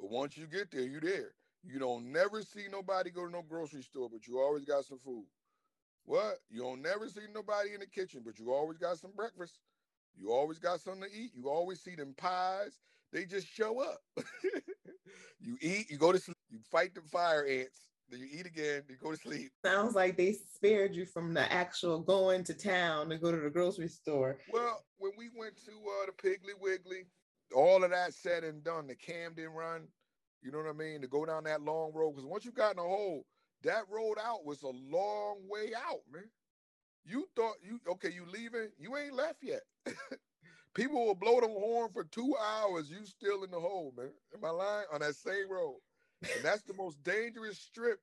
But 0.00 0.10
once 0.10 0.38
you 0.38 0.46
get 0.46 0.70
there, 0.70 0.82
you 0.82 1.00
there. 1.00 1.32
You 1.64 1.80
don't 1.80 2.12
never 2.12 2.42
see 2.42 2.66
nobody 2.70 3.10
go 3.10 3.26
to 3.26 3.32
no 3.32 3.42
grocery 3.42 3.82
store, 3.82 4.08
but 4.10 4.28
you 4.28 4.38
always 4.40 4.64
got 4.64 4.86
some 4.86 5.00
food. 5.00 5.26
What? 6.04 6.36
You 6.50 6.62
don't 6.62 6.82
never 6.82 7.08
see 7.08 7.22
nobody 7.34 7.74
in 7.74 7.80
the 7.80 7.86
kitchen, 7.86 8.22
but 8.24 8.38
you 8.38 8.52
always 8.52 8.78
got 8.78 8.98
some 8.98 9.12
breakfast. 9.16 9.58
You 10.16 10.32
always 10.32 10.58
got 10.58 10.80
something 10.80 11.10
to 11.10 11.16
eat. 11.16 11.32
You 11.34 11.50
always 11.50 11.80
see 11.82 11.96
them 11.96 12.14
pies. 12.16 12.78
They 13.12 13.26
just 13.26 13.48
show 13.48 13.80
up. 13.82 14.00
you 15.40 15.58
eat, 15.60 15.90
you 15.90 15.98
go 15.98 16.12
to 16.12 16.18
sleep, 16.18 16.36
you 16.50 16.60
fight 16.70 16.94
the 16.94 17.02
fire 17.02 17.46
ants, 17.46 17.88
then 18.10 18.20
you 18.20 18.26
eat 18.30 18.46
again, 18.46 18.82
you 18.88 18.96
go 19.02 19.12
to 19.12 19.16
sleep. 19.16 19.50
Sounds 19.64 19.94
like 19.94 20.16
they 20.16 20.32
spared 20.32 20.94
you 20.94 21.04
from 21.04 21.34
the 21.34 21.50
actual 21.52 22.00
going 22.00 22.44
to 22.44 22.54
town 22.54 23.08
to 23.10 23.18
go 23.18 23.30
to 23.30 23.38
the 23.38 23.50
grocery 23.50 23.88
store. 23.88 24.38
Well, 24.52 24.84
when 24.98 25.12
we 25.18 25.28
went 25.36 25.56
to 25.64 25.72
uh, 25.72 26.06
the 26.06 26.12
Piggly 26.12 26.58
Wiggly, 26.60 27.04
all 27.54 27.84
of 27.84 27.90
that 27.90 28.14
said 28.14 28.44
and 28.44 28.62
done, 28.64 28.86
the 28.86 28.94
Camden 28.94 29.50
run, 29.50 29.88
you 30.42 30.50
know 30.50 30.58
what 30.58 30.68
I 30.68 30.72
mean? 30.72 31.00
To 31.02 31.08
go 31.08 31.24
down 31.24 31.44
that 31.44 31.62
long 31.62 31.92
road, 31.94 32.12
because 32.12 32.26
once 32.26 32.44
you 32.44 32.52
got 32.52 32.72
in 32.72 32.78
a 32.78 32.82
hole, 32.82 33.24
that 33.64 33.84
road 33.90 34.16
out 34.22 34.44
was 34.44 34.62
a 34.62 34.68
long 34.68 35.38
way 35.48 35.72
out, 35.74 36.00
man. 36.12 36.28
You 37.04 37.26
thought 37.34 37.56
you 37.62 37.80
okay, 37.92 38.10
you 38.10 38.24
leaving, 38.30 38.68
you 38.78 38.96
ain't 38.96 39.14
left 39.14 39.42
yet. 39.42 39.62
People 40.74 41.06
will 41.06 41.14
blow 41.14 41.40
the 41.40 41.48
horn 41.48 41.90
for 41.92 42.04
two 42.04 42.36
hours. 42.40 42.90
You 42.90 43.04
still 43.04 43.42
in 43.42 43.50
the 43.50 43.58
hole, 43.58 43.92
man. 43.96 44.10
Am 44.34 44.44
I 44.44 44.50
lying? 44.50 44.86
On 44.92 45.00
that 45.00 45.16
same 45.16 45.50
road. 45.50 45.78
And 46.22 46.44
that's 46.44 46.62
the 46.62 46.74
most 46.74 47.02
dangerous 47.04 47.58
strip 47.58 48.00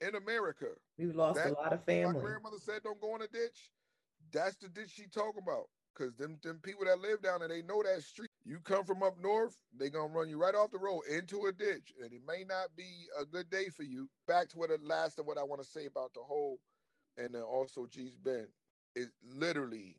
in 0.00 0.14
America. 0.14 0.66
We've 0.98 1.14
lost 1.14 1.36
that, 1.36 1.50
a 1.50 1.54
lot 1.54 1.72
of 1.72 1.84
family. 1.84 2.14
My 2.14 2.20
grandmother 2.20 2.58
said, 2.58 2.82
don't 2.82 3.00
go 3.00 3.14
in 3.16 3.22
a 3.22 3.28
ditch. 3.28 3.70
That's 4.32 4.56
the 4.56 4.68
ditch 4.68 4.90
she 4.94 5.06
talking 5.06 5.42
about. 5.42 5.66
Cause 5.96 6.12
them, 6.18 6.38
them 6.42 6.58
people 6.60 6.86
that 6.86 6.98
live 7.00 7.22
down 7.22 7.38
there, 7.38 7.48
they 7.48 7.62
know 7.62 7.80
that 7.84 8.02
street. 8.02 8.30
You 8.44 8.58
come 8.64 8.84
from 8.84 9.04
up 9.04 9.14
north, 9.22 9.56
they 9.78 9.90
gonna 9.90 10.12
run 10.12 10.28
you 10.28 10.38
right 10.38 10.54
off 10.54 10.72
the 10.72 10.78
road 10.78 11.02
into 11.08 11.46
a 11.46 11.52
ditch. 11.52 11.92
And 12.02 12.12
it 12.12 12.22
may 12.26 12.44
not 12.48 12.74
be 12.76 13.06
a 13.20 13.24
good 13.24 13.48
day 13.48 13.68
for 13.68 13.84
you. 13.84 14.08
Back 14.26 14.48
to 14.48 14.58
what 14.58 14.70
the 14.70 14.78
last 14.82 15.20
of 15.20 15.26
what 15.26 15.38
I 15.38 15.44
want 15.44 15.62
to 15.62 15.68
say 15.68 15.86
about 15.86 16.12
the 16.12 16.20
whole 16.20 16.58
and 17.16 17.32
then 17.32 17.42
also 17.42 17.86
Gee's 17.86 18.16
Bend. 18.16 18.48
It 18.96 19.08
literally 19.24 19.96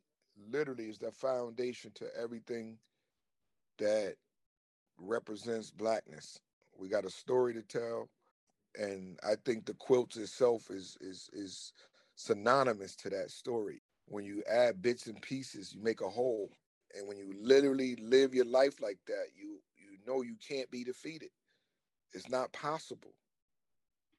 literally 0.51 0.89
is 0.89 0.97
the 0.97 1.12
foundation 1.12 1.91
to 1.95 2.05
everything 2.21 2.77
that 3.79 4.15
represents 4.97 5.71
blackness. 5.71 6.39
We 6.77 6.89
got 6.89 7.05
a 7.05 7.10
story 7.10 7.53
to 7.53 7.63
tell, 7.63 8.10
and 8.75 9.20
I 9.24 9.36
think 9.46 9.65
the 9.65 9.74
quilt 9.75 10.15
itself 10.17 10.70
is 10.70 10.98
is 11.01 11.29
is 11.34 11.74
synonymous 12.15 12.96
to 12.98 13.10
that 13.12 13.32
story. 13.32 13.82
When 14.08 14.25
you 14.25 14.44
add 14.50 14.82
bits 14.82 15.08
and 15.08 15.22
pieces, 15.22 15.74
you 15.74 15.82
make 15.82 16.01
a 16.01 16.10
whole. 16.10 16.51
And 16.96 17.08
when 17.08 17.17
you 17.17 17.34
literally 17.41 17.96
live 17.98 18.34
your 18.34 18.46
life 18.46 18.82
like 18.82 19.00
that, 19.08 19.27
you 19.36 19.62
you 19.77 19.98
know 20.08 20.22
you 20.22 20.38
can't 20.48 20.72
be 20.72 20.84
defeated. 20.84 21.29
It's 22.13 22.29
not 22.29 22.53
possible. 22.53 23.15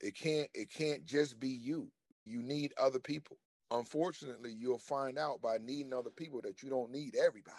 It 0.00 0.14
can't 0.16 0.48
it 0.54 0.70
can't 0.70 1.04
just 1.06 1.40
be 1.40 1.48
you. 1.50 1.90
You 2.24 2.42
need 2.42 2.74
other 2.78 3.00
people 3.00 3.38
unfortunately, 3.70 4.52
you'll 4.52 4.78
find 4.78 5.18
out 5.18 5.40
by 5.42 5.58
needing 5.58 5.92
other 5.92 6.10
people 6.10 6.40
that 6.42 6.62
you 6.62 6.70
don't 6.70 6.90
need 6.90 7.16
everybody. 7.16 7.56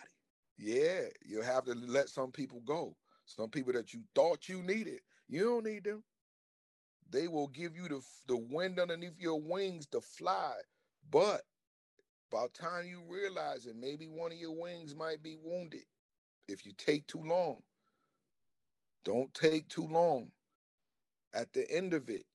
Yeah, 0.58 1.02
you'll 1.26 1.44
have 1.44 1.66
to 1.66 1.74
let 1.74 2.10
some 2.10 2.32
people 2.32 2.62
go. 2.62 2.96
Some 3.28 3.50
people 3.50 3.74
that 3.74 3.94
you 3.94 4.04
thought 4.16 4.50
you 4.50 4.64
needed, 4.64 5.02
you 5.30 5.44
don't 5.44 5.66
need 5.66 5.86
them. 5.86 6.04
They 7.10 7.28
will 7.28 7.48
give 7.50 7.76
you 7.76 7.88
the, 7.90 8.02
the 8.28 8.38
wind 8.38 8.80
underneath 8.80 9.20
your 9.20 9.42
wings 9.42 9.88
to 9.88 10.02
fly. 10.02 10.56
But 11.10 11.44
by 12.32 12.48
time 12.54 12.88
you 12.88 13.04
realize 13.08 13.66
it, 13.68 13.76
maybe 13.76 14.08
one 14.08 14.32
of 14.32 14.40
your 14.40 14.60
wings 14.60 14.96
might 14.96 15.24
be 15.24 15.38
wounded 15.42 15.86
if 16.48 16.66
you 16.66 16.74
take 16.78 17.08
too 17.08 17.24
long. 17.24 17.62
Don't 19.06 19.34
take 19.34 19.70
too 19.70 19.88
long. 19.88 20.32
At 21.34 21.54
the 21.54 21.70
end 21.72 21.94
of 21.94 22.10
it, 22.10 22.26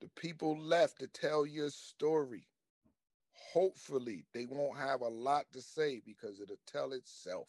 the 0.00 0.08
people 0.16 0.58
left 0.58 1.00
to 1.00 1.08
tell 1.08 1.46
your 1.46 1.70
story 1.70 2.48
hopefully 3.52 4.26
they 4.34 4.46
won't 4.46 4.78
have 4.78 5.00
a 5.00 5.08
lot 5.08 5.46
to 5.52 5.60
say 5.62 6.00
because 6.04 6.40
it'll 6.40 6.60
tell 6.66 6.92
itself. 6.92 7.48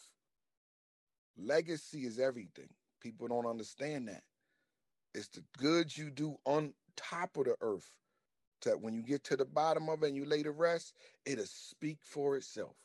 Legacy 1.39 2.05
is 2.05 2.19
everything. 2.19 2.69
People 3.01 3.27
don't 3.29 3.47
understand 3.47 4.09
that. 4.09 4.23
It's 5.13 5.29
the 5.29 5.43
good 5.57 5.97
you 5.97 6.11
do 6.11 6.37
on 6.45 6.73
top 6.97 7.37
of 7.37 7.45
the 7.45 7.57
earth 7.61 7.91
that 8.65 8.81
when 8.81 8.93
you 8.93 9.03
get 9.03 9.23
to 9.25 9.37
the 9.37 9.45
bottom 9.45 9.89
of 9.89 10.03
it 10.03 10.07
and 10.09 10.17
you 10.17 10.25
lay 10.25 10.43
to 10.43 10.51
rest, 10.51 10.95
it'll 11.25 11.45
speak 11.45 11.99
for 12.03 12.37
itself. 12.37 12.77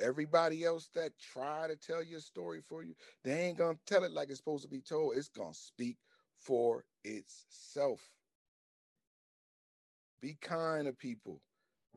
Everybody 0.00 0.64
else 0.64 0.88
that 0.94 1.18
try 1.18 1.68
to 1.68 1.76
tell 1.76 2.02
your 2.04 2.20
story 2.20 2.60
for 2.60 2.84
you, 2.84 2.94
they 3.24 3.46
ain't 3.46 3.58
gonna 3.58 3.78
tell 3.86 4.04
it 4.04 4.12
like 4.12 4.30
it's 4.30 4.38
supposed 4.38 4.64
to 4.64 4.68
be 4.70 4.80
told. 4.80 5.16
It's 5.16 5.28
gonna 5.28 5.54
speak 5.54 5.98
for 6.38 6.84
itself. 7.04 8.12
Be 10.20 10.36
kind 10.40 10.86
to 10.86 10.92
people. 10.94 11.42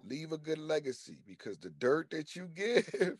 Leave 0.03 0.31
a 0.31 0.37
good 0.37 0.59
legacy 0.59 1.19
because 1.25 1.59
the 1.59 1.69
dirt 1.71 2.09
that 2.11 2.35
you 2.35 2.47
give, 2.55 3.19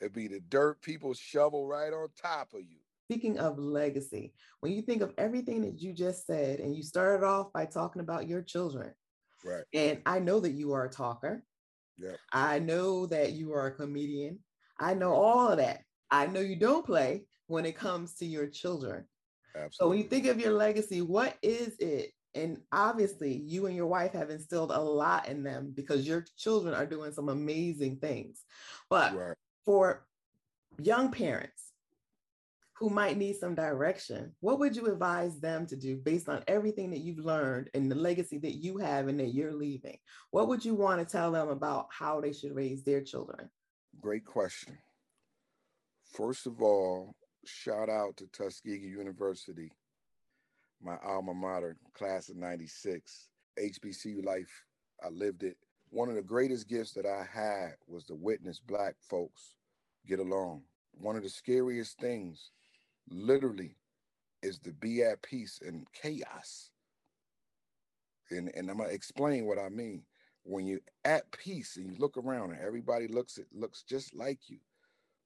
it 0.00 0.14
be 0.14 0.28
the 0.28 0.40
dirt 0.40 0.80
people 0.82 1.14
shovel 1.14 1.66
right 1.66 1.92
on 1.92 2.08
top 2.20 2.52
of 2.54 2.60
you. 2.60 2.78
Speaking 3.10 3.38
of 3.38 3.58
legacy, 3.58 4.32
when 4.60 4.72
you 4.72 4.82
think 4.82 5.02
of 5.02 5.12
everything 5.18 5.62
that 5.62 5.80
you 5.80 5.92
just 5.92 6.26
said, 6.26 6.60
and 6.60 6.76
you 6.76 6.82
started 6.82 7.26
off 7.26 7.52
by 7.52 7.66
talking 7.66 8.00
about 8.00 8.28
your 8.28 8.40
children, 8.40 8.92
right? 9.44 9.64
And 9.74 10.00
I 10.06 10.20
know 10.20 10.38
that 10.40 10.52
you 10.52 10.72
are 10.72 10.84
a 10.84 10.90
talker. 10.90 11.42
Yeah. 11.98 12.16
I 12.32 12.60
know 12.60 13.06
that 13.06 13.32
you 13.32 13.52
are 13.52 13.66
a 13.66 13.74
comedian. 13.74 14.38
I 14.78 14.94
know 14.94 15.12
all 15.12 15.48
of 15.48 15.58
that. 15.58 15.82
I 16.10 16.26
know 16.26 16.40
you 16.40 16.56
don't 16.56 16.86
play 16.86 17.24
when 17.46 17.66
it 17.66 17.76
comes 17.76 18.14
to 18.14 18.26
your 18.26 18.46
children. 18.46 19.04
Absolutely. 19.54 19.70
So 19.72 19.88
when 19.88 19.98
you 19.98 20.04
think 20.04 20.26
of 20.26 20.40
your 20.40 20.52
legacy, 20.52 21.02
what 21.02 21.36
is 21.42 21.76
it 21.78 22.12
and 22.34 22.58
obviously 22.72 23.42
you 23.44 23.66
and 23.66 23.74
your 23.74 23.86
wife 23.86 24.12
have 24.12 24.30
instilled 24.30 24.70
a 24.70 24.80
lot 24.80 25.28
in 25.28 25.42
them 25.42 25.72
because 25.74 26.06
your 26.06 26.24
children 26.38 26.74
are 26.74 26.86
doing 26.86 27.12
some 27.12 27.28
amazing 27.28 27.96
things 27.96 28.44
but 28.88 29.16
right. 29.16 29.36
For 29.64 30.06
young 30.78 31.10
parents 31.10 31.72
who 32.78 32.88
might 32.88 33.18
need 33.18 33.36
some 33.36 33.54
direction 33.54 34.32
what 34.40 34.58
would 34.58 34.74
you 34.74 34.86
advise 34.86 35.38
them 35.40 35.66
to 35.66 35.76
do 35.76 35.96
based 35.96 36.28
on 36.28 36.42
everything 36.48 36.90
that 36.90 37.00
you've 37.00 37.24
learned 37.24 37.68
and 37.74 37.90
the 37.90 37.94
legacy 37.94 38.38
that 38.38 38.54
you 38.54 38.78
have 38.78 39.08
and 39.08 39.20
that 39.20 39.34
you're 39.34 39.52
leaving 39.52 39.98
what 40.30 40.48
would 40.48 40.64
you 40.64 40.74
want 40.74 40.98
to 40.98 41.04
tell 41.10 41.30
them 41.30 41.48
about 41.48 41.86
how 41.90 42.20
they 42.20 42.32
should 42.32 42.54
raise 42.54 42.82
their 42.82 43.02
children 43.02 43.50
great 44.00 44.24
question 44.24 44.78
first 46.14 46.46
of 46.46 46.62
all 46.62 47.14
shout 47.44 47.90
out 47.90 48.16
to 48.16 48.26
tuskegee 48.28 48.86
university 48.86 49.70
my 50.82 50.96
alma 51.04 51.34
mater, 51.34 51.76
class 51.94 52.28
of 52.28 52.36
96, 52.36 53.28
HBCU 53.58 54.24
life. 54.24 54.64
I 55.02 55.08
lived 55.08 55.42
it. 55.42 55.56
One 55.90 56.08
of 56.08 56.14
the 56.14 56.22
greatest 56.22 56.68
gifts 56.68 56.92
that 56.92 57.06
I 57.06 57.26
had 57.32 57.74
was 57.88 58.04
to 58.04 58.14
witness 58.14 58.60
Black 58.60 58.94
folks 59.00 59.56
get 60.06 60.20
along. 60.20 60.62
One 60.92 61.16
of 61.16 61.22
the 61.24 61.28
scariest 61.28 61.98
things, 61.98 62.52
literally, 63.08 63.76
is 64.42 64.58
to 64.60 64.72
be 64.72 65.02
at 65.02 65.22
peace 65.22 65.60
in 65.66 65.84
chaos. 65.92 66.70
And, 68.30 68.50
and 68.54 68.70
I'm 68.70 68.78
gonna 68.78 68.90
explain 68.90 69.46
what 69.46 69.58
I 69.58 69.68
mean. 69.68 70.04
When 70.44 70.64
you're 70.66 70.80
at 71.04 71.30
peace 71.32 71.76
and 71.76 71.86
you 71.86 71.98
look 71.98 72.16
around 72.16 72.52
and 72.52 72.60
everybody 72.60 73.08
looks 73.08 73.36
it 73.36 73.46
looks 73.52 73.82
just 73.82 74.14
like 74.14 74.48
you, 74.48 74.58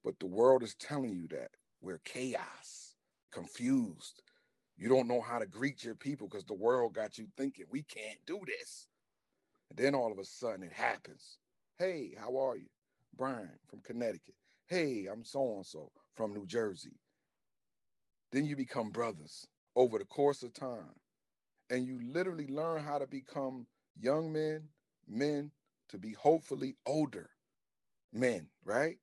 but 0.03 0.19
the 0.19 0.27
world 0.27 0.63
is 0.63 0.75
telling 0.75 1.13
you 1.13 1.29
that 1.29 1.51
we're 1.83 2.01
chaos, 2.05 2.95
confused, 3.31 4.23
you 4.77 4.89
don't 4.89 5.07
know 5.09 5.21
how 5.21 5.39
to 5.39 5.47
greet 5.47 5.85
your 5.85 5.95
people 5.95 6.27
because 6.27 6.45
the 6.45 6.55
world 6.55 6.95
got 6.95 7.19
you 7.19 7.27
thinking 7.37 7.67
we 7.71 7.83
can't 7.83 8.19
do 8.27 8.41
this. 8.47 8.89
And 9.77 9.85
then 9.87 9.95
all 9.95 10.13
of 10.13 10.19
a 10.19 10.25
sudden 10.25 10.63
it 10.63 10.73
happens. 10.73 11.39
Hey, 11.79 12.15
how 12.19 12.37
are 12.37 12.57
you? 12.57 12.69
Brian 13.17 13.59
from 13.69 13.81
Connecticut. 13.81 14.35
Hey, 14.69 15.07
I'm 15.13 15.25
so 15.25 15.57
and 15.57 15.67
so 15.67 15.91
from 16.15 16.33
New 16.33 16.47
Jersey. 16.47 17.01
Then 18.31 18.45
you 18.45 18.57
become 18.57 18.91
brothers 18.91 19.47
over 19.75 19.99
the 19.99 20.05
course 20.05 20.43
of 20.43 20.53
time. 20.53 20.95
And 21.71 21.87
you 21.87 22.01
literally 22.03 22.47
learn 22.47 22.85
how 22.85 22.99
to 22.99 23.07
become 23.07 23.67
young 23.99 24.33
men, 24.33 24.69
men 25.09 25.51
to 25.89 25.99
be 25.99 26.13
hopefully 26.13 26.77
older 26.87 27.31
men, 28.13 28.49
right? 28.65 28.99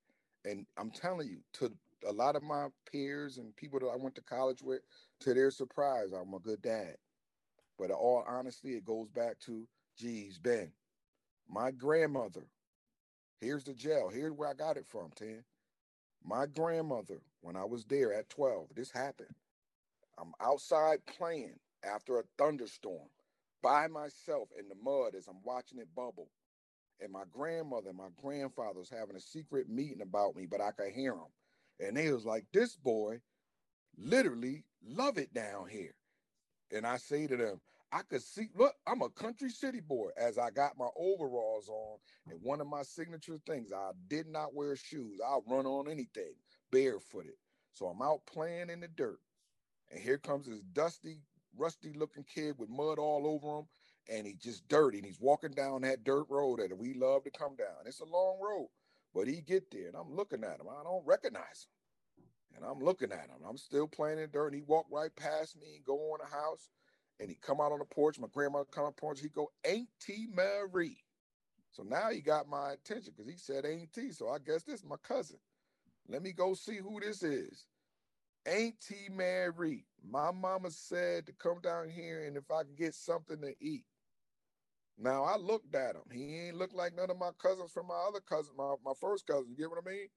And 0.45 0.65
I'm 0.77 0.91
telling 0.91 1.27
you, 1.27 1.39
to 1.53 1.73
a 2.07 2.11
lot 2.11 2.35
of 2.35 2.43
my 2.43 2.67
peers 2.91 3.37
and 3.37 3.55
people 3.55 3.79
that 3.79 3.87
I 3.87 3.97
went 3.97 4.15
to 4.15 4.21
college 4.21 4.61
with, 4.61 4.81
to 5.21 5.33
their 5.33 5.51
surprise, 5.51 6.11
I'm 6.13 6.33
a 6.33 6.39
good 6.39 6.61
dad. 6.61 6.95
But 7.77 7.91
all 7.91 8.23
honestly, 8.27 8.71
it 8.73 8.85
goes 8.85 9.09
back 9.09 9.39
to, 9.41 9.67
geez, 9.97 10.37
Ben, 10.37 10.71
my 11.49 11.71
grandmother, 11.71 12.47
here's 13.39 13.63
the 13.63 13.73
jail. 13.73 14.09
Here's 14.11 14.33
where 14.33 14.49
I 14.49 14.53
got 14.53 14.77
it 14.77 14.87
from, 14.87 15.11
10. 15.15 15.43
My 16.23 16.45
grandmother, 16.45 17.21
when 17.41 17.55
I 17.55 17.65
was 17.65 17.85
there 17.85 18.13
at 18.13 18.29
12, 18.29 18.69
this 18.75 18.91
happened. 18.91 19.33
I'm 20.19 20.33
outside 20.39 20.99
playing 21.05 21.59
after 21.83 22.19
a 22.19 22.23
thunderstorm 22.37 23.09
by 23.63 23.87
myself 23.87 24.49
in 24.59 24.67
the 24.69 24.75
mud 24.75 25.15
as 25.15 25.27
I'm 25.27 25.41
watching 25.43 25.79
it 25.79 25.93
bubble. 25.95 26.29
And 26.99 27.11
my 27.11 27.23
grandmother 27.31 27.89
and 27.89 27.97
my 27.97 28.09
grandfather 28.21 28.79
was 28.79 28.89
having 28.89 29.15
a 29.15 29.21
secret 29.21 29.67
meeting 29.67 30.01
about 30.01 30.35
me, 30.35 30.45
but 30.45 30.61
I 30.61 30.71
could 30.71 30.93
hear 30.93 31.13
them. 31.13 31.31
And 31.79 31.97
they 31.97 32.11
was 32.11 32.25
like, 32.25 32.45
this 32.53 32.75
boy 32.75 33.21
literally 33.97 34.63
love 34.85 35.17
it 35.17 35.33
down 35.33 35.67
here. 35.67 35.95
And 36.71 36.85
I 36.85 36.97
say 36.97 37.25
to 37.25 37.35
them, 37.35 37.59
I 37.93 38.01
could 38.03 38.21
see, 38.21 38.47
look, 38.55 38.73
I'm 38.87 39.01
a 39.01 39.09
country 39.09 39.49
city 39.49 39.81
boy 39.81 40.09
as 40.17 40.37
I 40.37 40.49
got 40.49 40.77
my 40.77 40.87
overalls 40.95 41.67
on. 41.67 41.97
And 42.29 42.41
one 42.41 42.61
of 42.61 42.67
my 42.67 42.83
signature 42.83 43.39
things, 43.45 43.71
I 43.73 43.91
did 44.07 44.27
not 44.27 44.55
wear 44.55 44.75
shoes. 44.75 45.19
I'll 45.25 45.43
run 45.47 45.65
on 45.65 45.89
anything 45.89 46.33
barefooted. 46.71 47.33
So 47.73 47.87
I'm 47.87 48.01
out 48.01 48.25
playing 48.25 48.69
in 48.69 48.79
the 48.79 48.87
dirt. 48.87 49.19
And 49.91 49.99
here 49.99 50.17
comes 50.17 50.47
this 50.47 50.61
dusty, 50.73 51.19
rusty 51.57 51.93
looking 51.93 52.23
kid 52.23 52.55
with 52.57 52.69
mud 52.69 52.97
all 52.97 53.27
over 53.27 53.59
him. 53.59 53.65
And 54.09 54.25
he's 54.25 54.39
just 54.39 54.67
dirty. 54.69 54.99
And 54.99 55.05
he's 55.05 55.19
walking 55.19 55.51
down 55.51 55.81
that 55.81 56.03
dirt 56.05 56.25
road 56.29 56.59
that 56.59 56.77
we 56.77 56.93
love 56.93 57.23
to 57.25 57.31
come 57.31 57.55
down. 57.57 57.85
It's 57.85 57.99
a 57.99 58.05
long 58.05 58.39
road, 58.41 58.69
but 59.13 59.27
he 59.27 59.41
get 59.41 59.69
there. 59.69 59.87
And 59.87 59.95
I'm 59.97 60.15
looking 60.15 60.43
at 60.43 60.59
him. 60.61 60.67
I 60.69 60.83
don't 60.83 61.05
recognize 61.05 61.67
him. 61.67 62.55
And 62.55 62.65
I'm 62.65 62.79
looking 62.79 63.11
at 63.11 63.29
him. 63.29 63.43
I'm 63.47 63.57
still 63.57 63.87
playing 63.87 64.19
in 64.19 64.29
dirt. 64.31 64.47
And 64.47 64.55
he 64.55 64.61
walked 64.61 64.91
right 64.91 65.13
past 65.15 65.57
me 65.59 65.75
and 65.75 65.85
go 65.85 65.95
on 66.13 66.19
the 66.21 66.29
house 66.29 66.69
and 67.21 67.29
he 67.29 67.37
come 67.41 67.61
out 67.61 67.71
on 67.71 67.79
the 67.79 67.85
porch. 67.85 68.19
My 68.19 68.27
grandmother 68.33 68.65
come 68.71 68.85
on 68.85 68.93
the 68.97 69.01
porch. 69.01 69.21
He 69.21 69.29
go, 69.29 69.49
Auntie 69.63 70.27
Marie. 70.33 70.97
So 71.71 71.83
now 71.83 72.09
he 72.09 72.21
got 72.21 72.49
my 72.49 72.73
attention 72.73 73.13
because 73.15 73.31
he 73.31 73.37
said 73.37 73.65
Auntie. 73.65 74.11
So 74.11 74.29
I 74.29 74.39
guess 74.39 74.63
this 74.63 74.79
is 74.81 74.85
my 74.85 74.97
cousin. 75.03 75.37
Let 76.09 76.23
me 76.23 76.33
go 76.33 76.55
see 76.55 76.77
who 76.77 76.99
this 76.99 77.23
is. 77.23 77.67
Auntie 78.45 79.09
Mary. 79.11 79.85
My 80.03 80.31
mama 80.31 80.71
said 80.71 81.27
to 81.27 81.33
come 81.33 81.61
down 81.61 81.89
here 81.89 82.25
and 82.25 82.35
if 82.35 82.49
I 82.51 82.63
can 82.63 82.75
get 82.75 82.95
something 82.95 83.39
to 83.41 83.53
eat. 83.61 83.85
Now 84.97 85.23
I 85.23 85.37
looked 85.37 85.75
at 85.75 85.95
him. 85.95 86.03
He 86.11 86.47
ain't 86.47 86.57
look 86.57 86.73
like 86.73 86.95
none 86.95 87.11
of 87.11 87.17
my 87.17 87.31
cousins 87.41 87.71
from 87.71 87.87
my 87.87 88.05
other 88.07 88.19
cousin, 88.19 88.53
my, 88.57 88.75
my 88.83 88.93
first 88.99 89.27
cousin. 89.27 89.47
You 89.49 89.57
get 89.57 89.69
what 89.69 89.83
I 89.85 89.89
mean? 89.89 90.07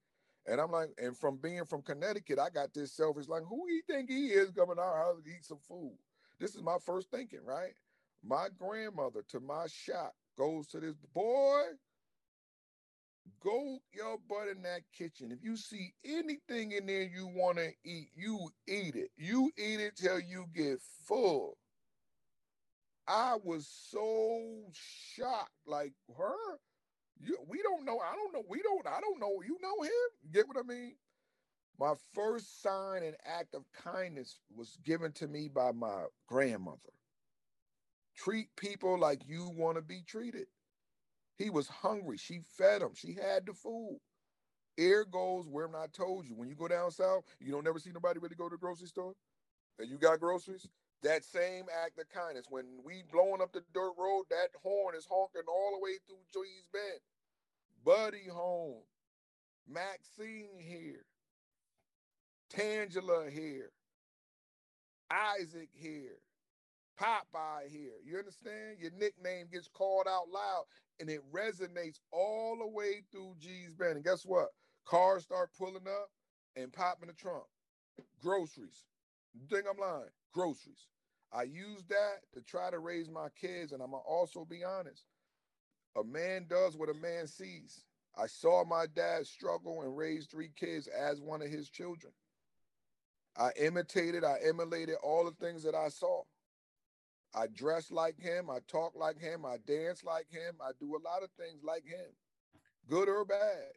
And 0.47 0.61
I'm 0.61 0.71
like, 0.71 0.91
and 0.99 1.17
from 1.17 1.39
being 1.39 1.65
from 1.65 1.83
Connecticut, 1.83 2.39
I 2.39 2.51
got 2.51 2.75
this 2.75 2.93
selfish 2.95 3.29
like, 3.29 3.45
who 3.49 3.65
he 3.69 3.83
think 3.91 4.11
he 4.11 4.29
is 4.29 4.51
coming 4.51 4.77
out 4.79 4.97
house 4.97 5.23
to 5.25 5.31
eat 5.31 5.45
some 5.45 5.61
food? 5.69 5.97
This 6.39 6.55
is 6.55 6.63
my 6.63 6.77
first 6.85 7.11
thinking, 7.11 7.41
right? 7.45 7.75
My 8.23 8.49
grandmother, 8.59 9.23
to 9.29 9.41
my 9.41 9.67
shock, 9.69 10.13
goes 10.37 10.67
to 10.69 10.81
this 10.81 10.97
boy. 11.15 11.63
Go 13.41 13.79
your 13.93 14.19
butt 14.29 14.49
in 14.49 14.63
that 14.63 14.83
kitchen. 14.97 15.33
If 15.33 15.39
you 15.43 15.57
see 15.57 15.95
anything 16.05 16.73
in 16.73 16.87
there 16.87 17.03
you 17.03 17.27
want 17.27 17.59
to 17.59 17.71
eat, 17.85 18.09
you 18.15 18.51
eat 18.67 18.97
it. 18.97 19.11
You 19.17 19.51
eat 19.57 19.81
it 19.81 19.97
till 19.97 20.21
you 20.21 20.47
get 20.55 20.81
full. 21.07 21.59
I 23.07 23.37
was 23.43 23.69
so 23.69 24.71
shocked. 24.73 25.51
Like 25.67 25.93
her, 26.17 26.59
you, 27.21 27.39
we 27.49 27.63
don't 27.63 27.85
know. 27.85 27.99
I 27.99 28.15
don't 28.15 28.33
know. 28.33 28.45
We 28.49 28.63
don't. 28.63 28.87
I 28.87 29.01
don't 29.01 29.21
know. 29.21 29.43
You 29.47 29.59
know 29.63 29.83
him. 29.83 30.33
Get 30.33 30.49
what 30.49 30.57
I 30.59 30.63
mean? 30.63 30.95
My 31.79 31.95
first 32.15 32.63
sign 32.63 33.03
and 33.03 33.17
act 33.25 33.55
of 33.55 33.65
kindness 33.73 34.41
was 34.55 34.79
given 34.85 35.13
to 35.15 35.27
me 35.29 35.49
by 35.49 35.73
my 35.73 36.05
grandmother. 36.29 36.93
Treat 38.17 38.55
people 38.57 38.99
like 38.99 39.27
you 39.27 39.51
want 39.51 39.77
to 39.77 39.83
be 39.83 40.03
treated. 40.07 40.47
He 41.37 41.51
was 41.51 41.69
hungry. 41.69 42.17
She 42.17 42.41
fed 42.41 42.83
him. 42.83 42.95
She 42.95 43.15
had 43.15 43.47
the 43.47 43.55
food. 43.55 43.99
Air 44.79 45.05
goes 45.05 45.49
where 45.49 45.69
I 45.77 45.87
told 45.89 46.27
you. 46.27 46.35
When 46.37 46.49
you 46.49 46.55
go 46.55 46.69
down 46.69 46.91
south, 46.91 47.25
you 47.41 47.53
don't 47.53 47.65
never 47.65 47.79
see 47.79 47.91
nobody 47.93 48.21
really 48.21 48.37
go 48.37 48.49
to 48.49 48.55
the 48.55 48.61
grocery 48.61 48.89
store. 48.89 49.15
And 49.79 49.89
you 49.89 49.99
got 49.99 50.21
groceries. 50.21 50.69
That 51.03 51.25
same 51.25 51.67
act 51.85 51.99
of 51.99 52.09
kindness. 52.09 52.47
When 52.49 52.81
we 52.85 53.03
blowing 53.13 53.43
up 53.43 53.53
the 53.53 53.65
dirt 53.75 53.93
road, 53.99 54.25
that 54.31 54.49
horn 54.63 54.95
is 54.97 55.07
honking 55.11 55.43
all 55.49 55.73
the 55.77 55.83
way 55.85 55.99
through 56.07 56.23
Gee's 56.33 56.69
Bend. 56.73 57.01
Buddy 57.85 58.29
home. 58.29 58.83
Maxine 59.67 60.59
here. 60.61 61.07
Tangela 62.55 63.31
here, 63.31 63.73
Isaac 65.11 65.71
here, 65.73 66.19
Popeye 66.99 67.69
here. 67.69 67.95
You 68.05 68.19
understand? 68.19 68.79
Your 68.79 68.93
nickname 68.93 69.49
gets 69.53 69.69
called 69.69 70.07
out 70.09 70.29
loud 70.29 70.65
and 71.01 71.11
it 71.11 71.21
resonates 71.33 71.99
all 72.13 72.59
the 72.59 72.69
way 72.69 73.03
through 73.11 73.35
Gee's 73.39 73.75
Bend. 73.75 73.97
And 73.97 74.05
guess 74.05 74.25
what? 74.25 74.49
Cars 74.87 75.25
start 75.25 75.51
pulling 75.59 75.89
up 75.89 76.11
and 76.57 76.73
popping 76.73 77.09
the 77.09 77.15
trunk. 77.15 77.45
Groceries. 78.21 78.85
You 79.35 79.47
think 79.49 79.67
I'm 79.71 79.79
lying? 79.79 80.11
Groceries. 80.33 80.89
I 81.33 81.45
use 81.45 81.85
that 81.89 82.19
to 82.35 82.43
try 82.43 82.71
to 82.71 82.79
raise 82.79 83.11
my 83.11 83.29
kids, 83.31 83.73
and 83.73 83.83
I'm 83.83 83.91
gonna 83.91 84.03
also 84.03 84.45
be 84.45 84.65
honest. 84.65 85.07
A 85.97 86.05
man 86.05 86.47
does 86.49 86.77
what 86.77 86.91
a 86.91 86.95
man 86.95 87.27
sees. 87.27 87.85
I 88.17 88.29
saw 88.29 88.65
my 88.65 88.87
dad 88.87 89.27
struggle 89.27 89.83
and 89.83 89.97
raise 89.97 90.27
three 90.27 90.51
kids 90.57 90.87
as 90.89 91.21
one 91.21 91.43
of 91.43 91.51
his 91.51 91.71
children. 91.71 92.13
I 93.37 93.51
imitated, 93.61 94.25
I 94.25 94.39
emulated 94.45 94.97
all 95.03 95.25
the 95.25 95.45
things 95.45 95.63
that 95.65 95.75
I 95.75 95.89
saw. 95.89 96.23
I 97.35 97.49
dress 97.49 97.91
like 97.91 98.19
him, 98.19 98.49
I 98.49 98.59
talk 98.69 98.93
like 98.95 99.19
him, 99.19 99.45
I 99.45 99.57
dance 99.67 100.05
like 100.05 100.31
him, 100.31 100.55
I 100.63 100.71
do 100.79 100.95
a 100.95 101.03
lot 101.03 101.25
of 101.25 101.31
things 101.37 101.65
like 101.65 101.85
him, 101.85 102.07
good 102.89 103.09
or 103.09 103.25
bad. 103.25 103.73